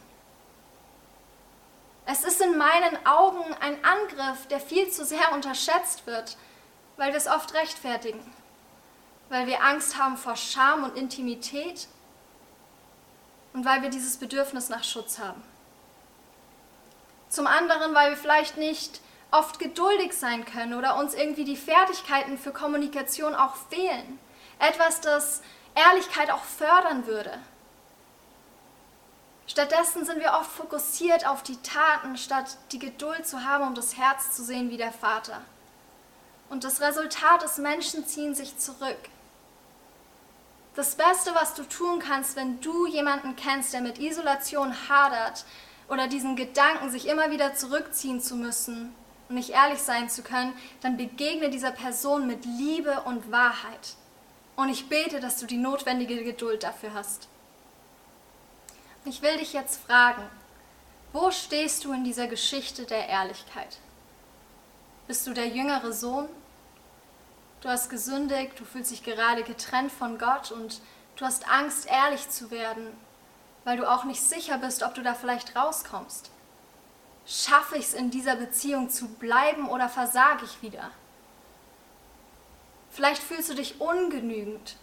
[2.05, 6.37] Es ist in meinen Augen ein Angriff, der viel zu sehr unterschätzt wird,
[6.97, 8.21] weil wir es oft rechtfertigen,
[9.29, 11.87] weil wir Angst haben vor Scham und Intimität,
[13.55, 15.41] und weil wir dieses Bedürfnis nach Schutz haben.
[17.29, 18.99] Zum anderen, weil wir vielleicht nicht
[19.37, 24.19] oft geduldig sein können oder uns irgendwie die Fertigkeiten für Kommunikation auch fehlen.
[24.59, 25.41] Etwas, das
[25.75, 27.37] Ehrlichkeit auch fördern würde.
[29.47, 33.97] Stattdessen sind wir oft fokussiert auf die Taten, statt die Geduld zu haben, um das
[33.97, 35.41] Herz zu sehen wie der Vater.
[36.49, 38.97] Und das Resultat ist, Menschen ziehen sich zurück.
[40.75, 45.45] Das Beste, was du tun kannst, wenn du jemanden kennst, der mit Isolation hadert
[45.89, 48.93] oder diesen Gedanken, sich immer wieder zurückziehen zu müssen
[49.27, 53.95] und nicht ehrlich sein zu können, dann begegne dieser Person mit Liebe und Wahrheit.
[54.55, 57.27] Und ich bete, dass du die notwendige Geduld dafür hast.
[59.03, 60.23] Ich will dich jetzt fragen,
[61.13, 63.77] wo stehst du in dieser Geschichte der Ehrlichkeit?
[65.07, 66.27] Bist du der jüngere Sohn?
[67.61, 70.81] Du hast gesündigt, du fühlst dich gerade getrennt von Gott und
[71.15, 72.87] du hast Angst, ehrlich zu werden,
[73.63, 76.31] weil du auch nicht sicher bist, ob du da vielleicht rauskommst.
[77.25, 80.91] Schaffe ich es in dieser Beziehung zu bleiben oder versage ich wieder?
[82.91, 84.77] Vielleicht fühlst du dich ungenügend.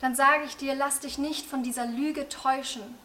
[0.00, 2.98] Dann sage ich dir, lass dich nicht von dieser Lüge täuschen.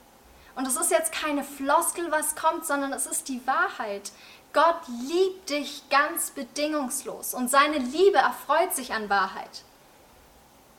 [0.55, 4.11] Und es ist jetzt keine Floskel, was kommt, sondern es ist die Wahrheit.
[4.51, 9.63] Gott liebt dich ganz bedingungslos und seine Liebe erfreut sich an Wahrheit.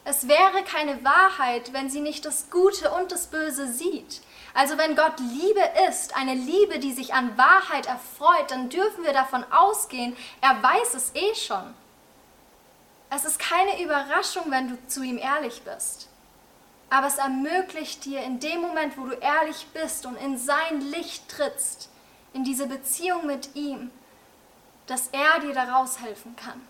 [0.05, 4.23] Es wäre keine Wahrheit, wenn sie nicht das Gute und das Böse sieht.
[4.55, 9.13] Also wenn Gott Liebe ist, eine Liebe, die sich an Wahrheit erfreut, dann dürfen wir
[9.13, 11.75] davon ausgehen, er weiß es eh schon.
[13.11, 16.11] Es ist keine Überraschung, wenn du zu ihm ehrlich bist
[16.91, 21.29] aber es ermöglicht dir in dem Moment, wo du ehrlich bist und in sein Licht
[21.29, 21.89] trittst,
[22.33, 23.93] in diese Beziehung mit ihm,
[24.87, 26.61] dass er dir daraus helfen kann.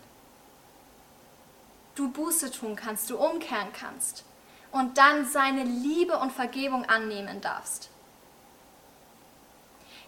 [1.95, 4.23] Du Buße tun kannst, du umkehren kannst
[4.71, 7.89] und dann seine Liebe und Vergebung annehmen darfst.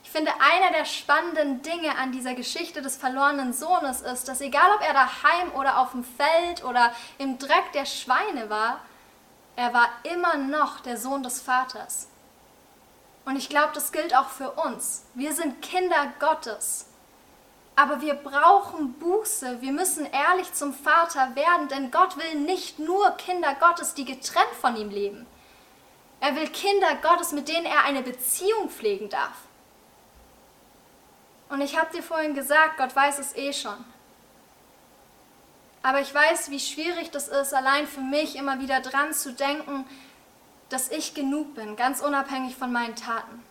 [0.04, 4.71] Ich finde, einer der spannenden Dinge an dieser Geschichte des verlorenen Sohnes ist, dass egal
[4.76, 8.80] ob er daheim oder auf dem Feld oder im Dreck der Schweine war,
[9.56, 12.08] er war immer noch der Sohn des Vaters.
[13.26, 15.06] Und ich glaube, das gilt auch für uns.
[15.13, 16.88] Wir sind Kinder Gottes.
[17.75, 19.62] Aber wir brauchen Buße.
[19.62, 24.53] Wir müssen ehrlich zum Vater werden, denn Gott will nicht nur Kinder Gottes, die getrennt
[24.62, 25.25] von ihm leben.
[26.19, 29.36] Er will Kinder Gottes, mit denen er eine Beziehung pflegen darf.
[31.49, 33.83] Und ich habe dir vorhin gesagt, Gott weiß es eh schon.
[35.81, 39.86] Aber ich weiß, wie schwierig das ist, allein für mich immer wieder dran zu denken,
[40.69, 43.43] dass ich genug bin, ganz unabhängig von meinen Taten.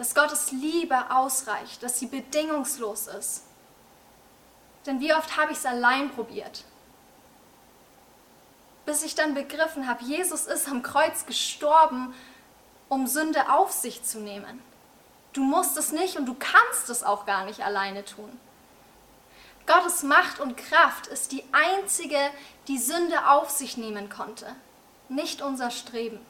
[0.00, 3.42] Dass Gottes Liebe ausreicht, dass sie bedingungslos ist.
[4.86, 6.64] Denn wie oft habe ich es allein probiert?
[8.86, 12.14] Bis ich dann begriffen habe, Jesus ist am Kreuz gestorben,
[12.88, 14.62] um Sünde auf sich zu nehmen.
[15.34, 18.40] Du musst es nicht und du kannst es auch gar nicht alleine tun.
[19.66, 22.18] Gottes Macht und Kraft ist die einzige,
[22.68, 24.56] die Sünde auf sich nehmen konnte,
[25.10, 26.29] nicht unser Streben.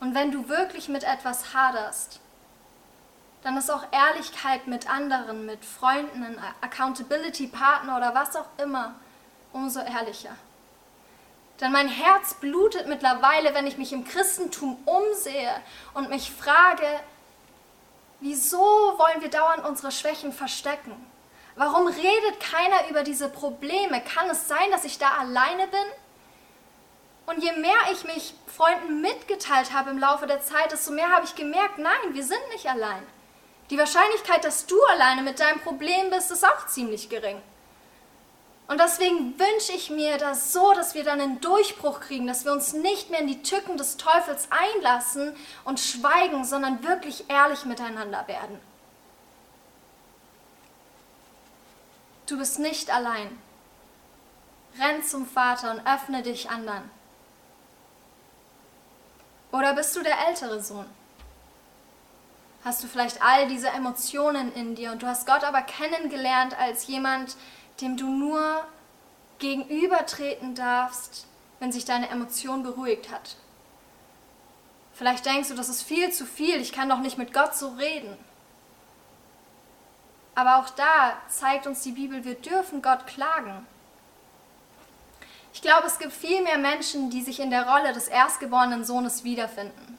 [0.00, 2.20] Und wenn du wirklich mit etwas haderst,
[3.42, 8.94] dann ist auch Ehrlichkeit mit anderen, mit Freunden, Accountability-Partner oder was auch immer,
[9.52, 10.36] umso ehrlicher.
[11.60, 15.52] Denn mein Herz blutet mittlerweile, wenn ich mich im Christentum umsehe
[15.94, 16.86] und mich frage,
[18.20, 20.92] Wieso wollen wir dauernd unsere Schwächen verstecken?
[21.54, 24.00] Warum redet keiner über diese Probleme?
[24.00, 25.78] Kann es sein, dass ich da alleine bin?
[27.28, 31.26] Und je mehr ich mich Freunden mitgeteilt habe im Laufe der Zeit, desto mehr habe
[31.26, 33.06] ich gemerkt, nein, wir sind nicht allein.
[33.68, 37.38] Die Wahrscheinlichkeit, dass du alleine mit deinem Problem bist, ist auch ziemlich gering.
[38.66, 42.52] Und deswegen wünsche ich mir das so, dass wir dann einen Durchbruch kriegen, dass wir
[42.52, 48.26] uns nicht mehr in die Tücken des Teufels einlassen und schweigen, sondern wirklich ehrlich miteinander
[48.26, 48.58] werden.
[52.24, 53.38] Du bist nicht allein.
[54.80, 56.90] Renn zum Vater und öffne dich anderen.
[59.52, 60.86] Oder bist du der ältere Sohn?
[62.64, 66.86] Hast du vielleicht all diese Emotionen in dir und du hast Gott aber kennengelernt als
[66.86, 67.36] jemand,
[67.80, 68.64] dem du nur
[69.38, 71.26] gegenübertreten darfst,
[71.60, 73.36] wenn sich deine Emotion beruhigt hat.
[74.92, 77.68] Vielleicht denkst du, das ist viel zu viel, ich kann doch nicht mit Gott so
[77.68, 78.16] reden.
[80.34, 83.66] Aber auch da zeigt uns die Bibel, wir dürfen Gott klagen.
[85.58, 89.24] Ich glaube, es gibt viel mehr Menschen, die sich in der Rolle des erstgeborenen Sohnes
[89.24, 89.98] wiederfinden.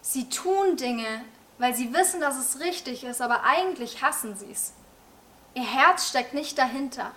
[0.00, 1.24] Sie tun Dinge,
[1.58, 4.72] weil sie wissen, dass es richtig ist, aber eigentlich hassen sie es.
[5.54, 7.12] Ihr Herz steckt nicht dahinter.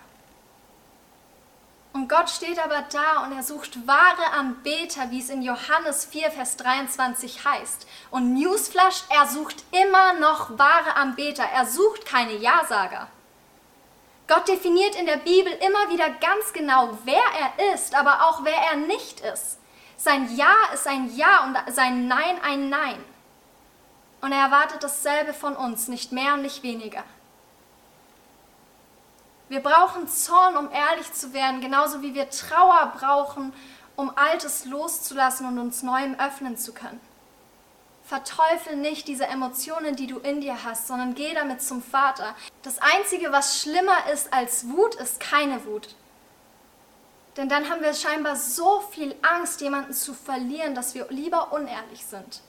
[1.91, 6.29] Und Gott steht aber da und er sucht wahre Anbeter, wie es in Johannes 4,
[6.29, 7.87] Vers 23 heißt.
[8.11, 11.45] Und Newsflash, er sucht immer noch wahre Anbeter.
[11.45, 13.07] Er sucht keine Ja-Sager.
[14.29, 18.55] Gott definiert in der Bibel immer wieder ganz genau, wer er ist, aber auch wer
[18.71, 19.57] er nicht ist.
[19.97, 23.03] Sein Ja ist ein Ja und sein Nein ein Nein.
[24.21, 27.03] Und er erwartet dasselbe von uns, nicht mehr und nicht weniger.
[29.47, 33.51] Wir brauchen Zorn, um ehrlich zu werden, genauso wie wir Trauer brauchen,
[33.95, 37.01] um Altes loszulassen und uns Neuem öffnen zu können.
[38.09, 42.35] Verteufel nicht diese Emotionen, die du in dir hast, sondern geh damit zum Vater.
[42.63, 45.89] Das Einzige, was schlimmer ist als Wut, ist keine Wut.
[47.37, 52.03] Denn dann haben wir scheinbar so viel Angst, jemanden zu verlieren, dass wir lieber unehrlich
[52.03, 52.41] sind.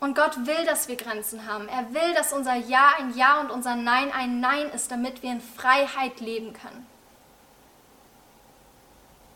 [0.00, 1.66] Und Gott will, dass wir Grenzen haben.
[1.68, 5.32] Er will, dass unser Ja ein Ja und unser Nein ein Nein ist, damit wir
[5.32, 6.86] in Freiheit leben können.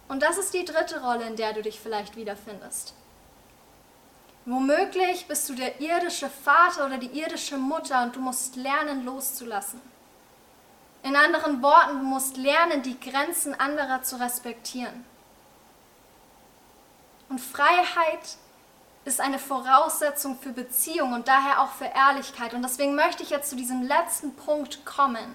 [0.09, 2.93] Und das ist die dritte Rolle, in der du dich vielleicht wiederfindest.
[4.47, 9.81] Womöglich bist du der irdische Vater oder die irdische Mutter und du musst lernen loszulassen.
[11.03, 15.05] In anderen Worten, du musst lernen, die Grenzen anderer zu respektieren.
[17.29, 18.37] Und Freiheit
[19.05, 22.55] ist eine Voraussetzung für Beziehung und daher auch für Ehrlichkeit.
[22.55, 25.35] Und deswegen möchte ich jetzt zu diesem letzten Punkt kommen.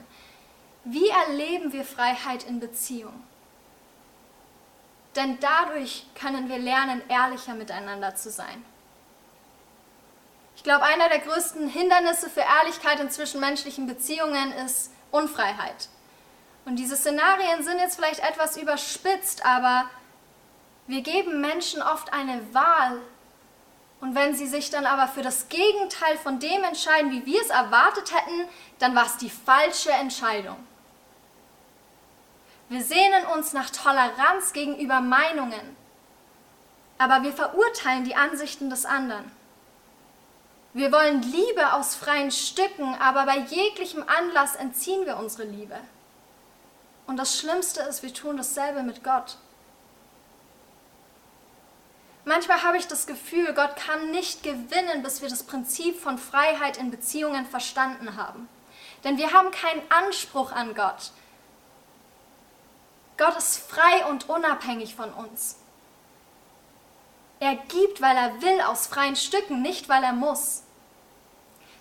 [0.86, 3.24] Wie erleben wir Freiheit in Beziehung?
[5.16, 8.64] Denn dadurch können wir lernen, ehrlicher miteinander zu sein.
[10.60, 15.88] Ich glaube, einer der größten Hindernisse für Ehrlichkeit in zwischenmenschlichen Beziehungen ist Unfreiheit.
[16.66, 19.86] Und diese Szenarien sind jetzt vielleicht etwas überspitzt, aber
[20.86, 23.00] wir geben Menschen oft eine Wahl,
[24.02, 27.52] und wenn sie sich dann aber für das Gegenteil von dem entscheiden, wie wir es
[27.52, 28.50] erwartet hätten,
[28.80, 30.58] dann war es die falsche Entscheidung.
[32.68, 35.78] Wir sehnen uns nach Toleranz gegenüber Meinungen,
[36.98, 39.39] aber wir verurteilen die Ansichten des anderen.
[40.74, 45.78] Wir wollen Liebe aus freien Stücken, aber bei jeglichem Anlass entziehen wir unsere Liebe.
[47.08, 49.38] Und das Schlimmste ist, wir tun dasselbe mit Gott.
[52.24, 56.78] Manchmal habe ich das Gefühl, Gott kann nicht gewinnen, bis wir das Prinzip von Freiheit
[56.78, 58.48] in Beziehungen verstanden haben.
[59.04, 61.12] Denn wir haben keinen Anspruch an Gott.
[63.18, 65.59] Gott ist frei und unabhängig von uns.
[67.40, 70.64] Er gibt, weil er will, aus freien Stücken, nicht weil er muss.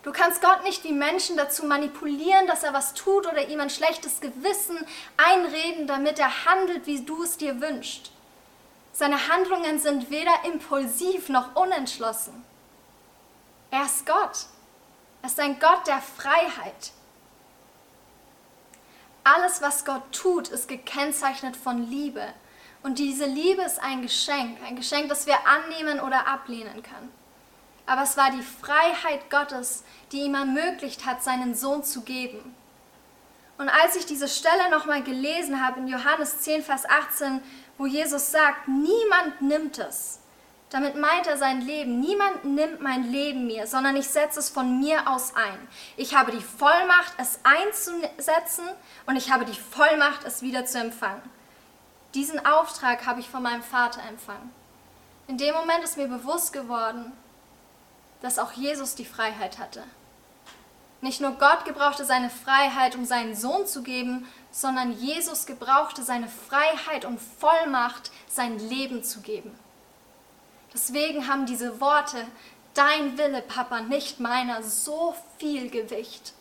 [0.03, 3.71] Du kannst Gott nicht wie Menschen dazu manipulieren, dass er was tut oder ihm ein
[3.71, 4.79] schlechtes Gewissen
[5.17, 8.13] einreden, damit er handelt, wie du es dir wünschst.
[8.93, 12.45] Seine Handlungen sind weder impulsiv noch unentschlossen.
[13.71, 14.47] Er ist Gott.
[15.23, 16.93] Er ist ein Gott der Freiheit.
[19.25, 22.33] Alles, was Gott tut, ist gekennzeichnet von Liebe.
[22.83, 27.12] Und diese Liebe ist ein Geschenk, ein Geschenk, das wir annehmen oder ablehnen können.
[27.87, 32.55] Aber es war die Freiheit Gottes, die ihm ermöglicht hat, seinen Sohn zu geben.
[33.57, 37.41] Und als ich diese Stelle nochmal gelesen habe in Johannes 10, Vers 18,
[37.76, 40.20] wo Jesus sagt, niemand nimmt es.
[40.70, 41.99] Damit meint er sein Leben.
[41.99, 45.68] Niemand nimmt mein Leben mir, sondern ich setze es von mir aus ein.
[45.97, 48.68] Ich habe die Vollmacht, es einzusetzen
[49.07, 51.22] und ich habe die Vollmacht, es wieder zu empfangen.
[52.15, 54.51] Diesen Auftrag habe ich von meinem Vater empfangen.
[55.27, 57.13] In dem Moment ist mir bewusst geworden,
[58.23, 59.85] dass auch Jesus die Freiheit hatte.
[61.01, 66.29] Nicht nur Gott gebrauchte seine Freiheit, um seinen Sohn zu geben, sondern Jesus gebrauchte seine
[66.29, 69.57] Freiheit und Vollmacht, sein Leben zu geben.
[70.73, 72.27] Deswegen haben diese Worte,
[72.75, 76.33] dein Wille, Papa, nicht meiner, so viel Gewicht.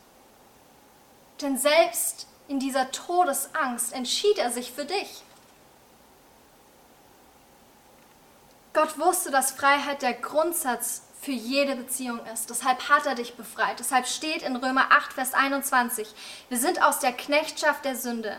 [1.41, 5.23] Denn selbst in dieser Todesangst entschied er sich für dich.
[8.77, 12.51] Gott wusste, dass Freiheit der Grundsatz für jede Beziehung ist.
[12.51, 13.79] Deshalb hat er dich befreit.
[13.79, 16.07] Deshalb steht in Römer 8, Vers 21,
[16.49, 18.37] wir sind aus der Knechtschaft der Sünde,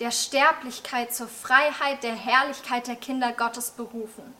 [0.00, 4.34] der Sterblichkeit zur Freiheit, der Herrlichkeit der Kinder Gottes berufen.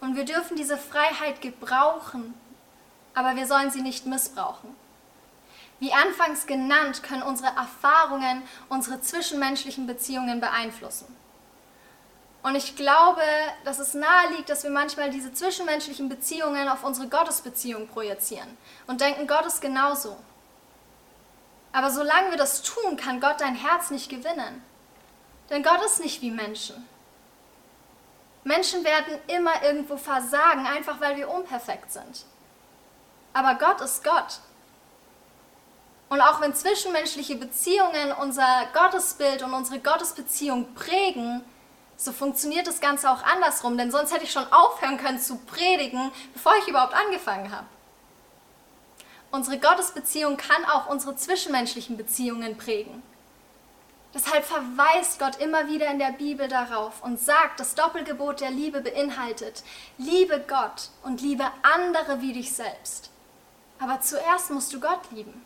[0.00, 2.34] Und wir dürfen diese Freiheit gebrauchen,
[3.14, 4.74] aber wir sollen sie nicht missbrauchen.
[5.78, 11.06] Wie anfangs genannt, können unsere Erfahrungen unsere zwischenmenschlichen Beziehungen beeinflussen.
[12.42, 13.22] Und ich glaube,
[13.64, 19.00] dass es nahe liegt, dass wir manchmal diese zwischenmenschlichen Beziehungen auf unsere Gottesbeziehung projizieren und
[19.00, 20.16] denken, Gott ist genauso.
[21.72, 24.64] Aber solange wir das tun, kann Gott dein Herz nicht gewinnen.
[25.50, 26.88] Denn Gott ist nicht wie Menschen.
[28.42, 32.24] Menschen werden immer irgendwo versagen, einfach weil wir unperfekt sind.
[33.34, 34.40] Aber Gott ist Gott.
[36.08, 41.44] Und auch wenn zwischenmenschliche Beziehungen unser Gottesbild und unsere Gottesbeziehung prägen,
[42.00, 46.10] so funktioniert das Ganze auch andersrum, denn sonst hätte ich schon aufhören können zu predigen,
[46.32, 47.66] bevor ich überhaupt angefangen habe.
[49.30, 53.02] Unsere Gottesbeziehung kann auch unsere zwischenmenschlichen Beziehungen prägen.
[54.14, 58.80] Deshalb verweist Gott immer wieder in der Bibel darauf und sagt, das Doppelgebot der Liebe
[58.80, 59.62] beinhaltet,
[59.98, 63.10] liebe Gott und liebe andere wie dich selbst.
[63.78, 65.44] Aber zuerst musst du Gott lieben.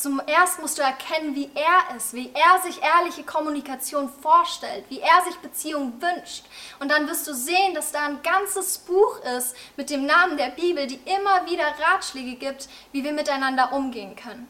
[0.00, 5.22] Zuerst musst du erkennen, wie er ist, wie er sich ehrliche Kommunikation vorstellt, wie er
[5.26, 6.46] sich Beziehung wünscht.
[6.78, 10.52] Und dann wirst du sehen, dass da ein ganzes Buch ist mit dem Namen der
[10.52, 14.48] Bibel, die immer wieder Ratschläge gibt, wie wir miteinander umgehen können.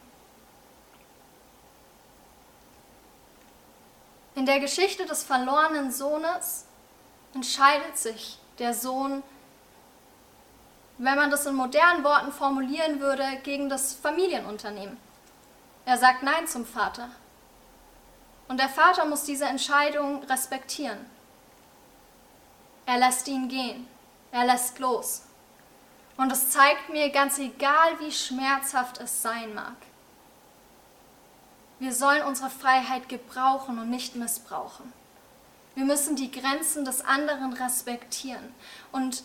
[4.36, 6.64] In der Geschichte des verlorenen Sohnes
[7.34, 9.24] entscheidet sich der Sohn,
[10.98, 15.09] wenn man das in modernen Worten formulieren würde, gegen das Familienunternehmen.
[15.91, 17.11] Er sagt Nein zum Vater.
[18.47, 21.05] Und der Vater muss diese Entscheidung respektieren.
[22.86, 23.88] Er lässt ihn gehen.
[24.30, 25.22] Er lässt los.
[26.16, 29.74] Und es zeigt mir, ganz egal wie schmerzhaft es sein mag,
[31.80, 34.93] wir sollen unsere Freiheit gebrauchen und nicht missbrauchen.
[35.74, 38.55] Wir müssen die Grenzen des anderen respektieren.
[38.93, 39.24] Und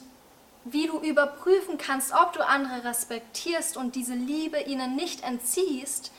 [0.64, 6.12] wie du überprüfen kannst, ob du andere respektierst und diese Liebe ihnen nicht entziehst,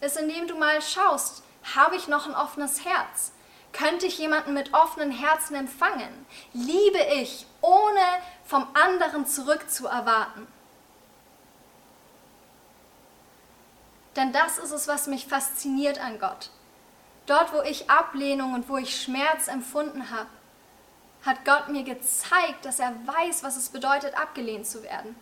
[0.00, 1.42] ist, indem du mal schaust,
[1.74, 3.32] habe ich noch ein offenes Herz?
[3.72, 6.26] Könnte ich jemanden mit offenen Herzen empfangen?
[6.52, 8.00] Liebe ich, ohne
[8.44, 10.46] vom anderen zurückzuerwarten?
[14.16, 16.50] Denn das ist es, was mich fasziniert an Gott.
[17.26, 20.28] Dort, wo ich Ablehnung und wo ich Schmerz empfunden habe,
[21.24, 25.16] hat Gott mir gezeigt, dass er weiß, was es bedeutet, abgelehnt zu werden.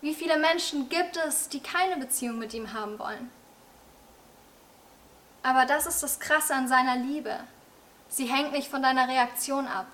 [0.00, 3.30] Wie viele Menschen gibt es, die keine Beziehung mit ihm haben wollen?
[5.44, 7.38] Aber das ist das Krasse an seiner Liebe.
[8.08, 9.86] Sie hängt nicht von deiner Reaktion ab.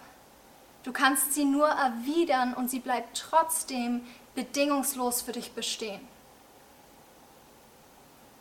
[0.85, 6.01] Du kannst sie nur erwidern und sie bleibt trotzdem bedingungslos für dich bestehen.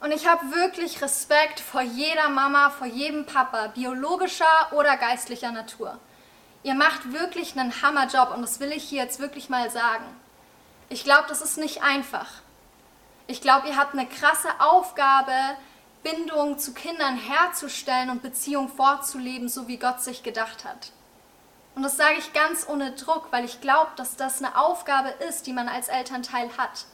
[0.01, 5.97] Und ich habe wirklich Respekt vor jeder Mama, vor jedem Papa, biologischer oder geistlicher Natur.
[6.61, 10.05] Ihr macht wirklich einen Hammerjob und das will ich hier jetzt wirklich mal sagen.
[10.89, 12.27] Ich glaube, das ist nicht einfach.
[13.25, 15.33] Ich glaube, ihr habt eine krasse Aufgabe,
[16.03, 20.91] Bindung zu Kindern herzustellen und Beziehung vorzuleben, so wie Gott sich gedacht hat.
[21.75, 25.45] Und das sage ich ganz ohne Druck, weil ich glaube, dass das eine Aufgabe ist,
[25.45, 26.85] die man als Elternteil hat.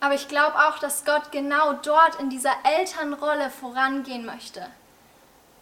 [0.00, 4.66] Aber ich glaube auch, dass Gott genau dort in dieser Elternrolle vorangehen möchte.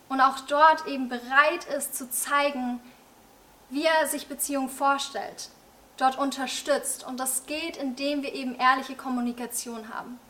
[0.09, 2.81] Und auch dort eben bereit ist zu zeigen,
[3.71, 5.49] wie er sich Beziehung vorstellt,
[5.97, 7.05] dort unterstützt.
[7.05, 10.21] Und das geht, indem wir eben ehrliche Kommunikation haben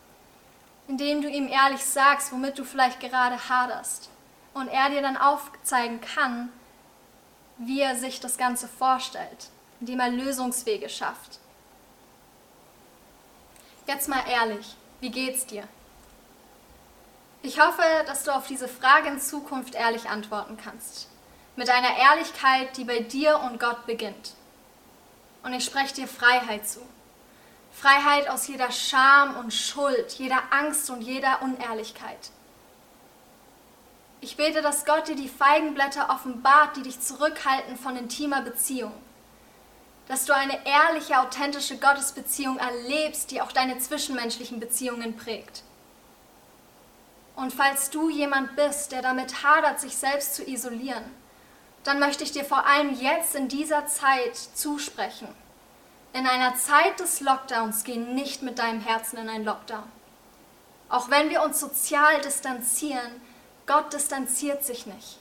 [0.89, 4.11] indem du ihm ehrlich sagst, womit du vielleicht gerade haderst.
[4.55, 6.53] Und er dir dann aufzeigen kann,
[7.59, 9.49] wie er sich das Ganze vorstellt,
[9.81, 11.39] indem er Lösungswege schafft.
[13.87, 15.67] Jetzt mal ehrlich, wie geht's dir?
[17.43, 21.09] Ich hoffe, dass du auf diese Frage in Zukunft ehrlich antworten kannst.
[21.57, 24.35] Mit einer Ehrlichkeit, die bei dir und Gott beginnt.
[25.43, 26.81] Und ich spreche dir Freiheit zu.
[27.73, 32.31] Freiheit aus jeder Scham und Schuld, jeder Angst und jeder Unehrlichkeit.
[34.21, 38.93] Ich bete, dass Gott dir die Feigenblätter offenbart, die dich zurückhalten von intimer Beziehung.
[40.07, 45.63] Dass du eine ehrliche, authentische Gottesbeziehung erlebst, die auch deine zwischenmenschlichen Beziehungen prägt.
[47.35, 51.05] Und falls du jemand bist, der damit hadert, sich selbst zu isolieren,
[51.83, 55.35] dann möchte ich dir vor allem jetzt in dieser Zeit zusprechen
[56.13, 59.85] in einer Zeit des Lockdowns geh nicht mit deinem Herzen in einen Lockdown.
[60.89, 63.21] Auch wenn wir uns sozial distanzieren,
[63.67, 65.19] Gott distanziert sich nicht.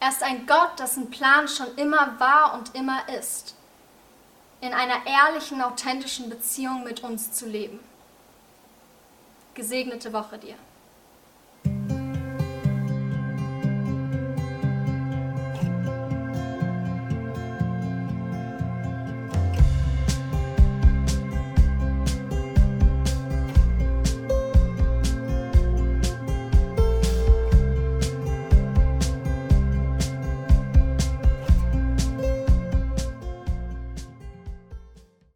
[0.00, 3.54] Er ist ein Gott, dessen Plan schon immer war und immer ist,
[4.60, 7.78] in einer ehrlichen, authentischen Beziehung mit uns zu leben.
[9.54, 10.56] Gesegnete Woche dir.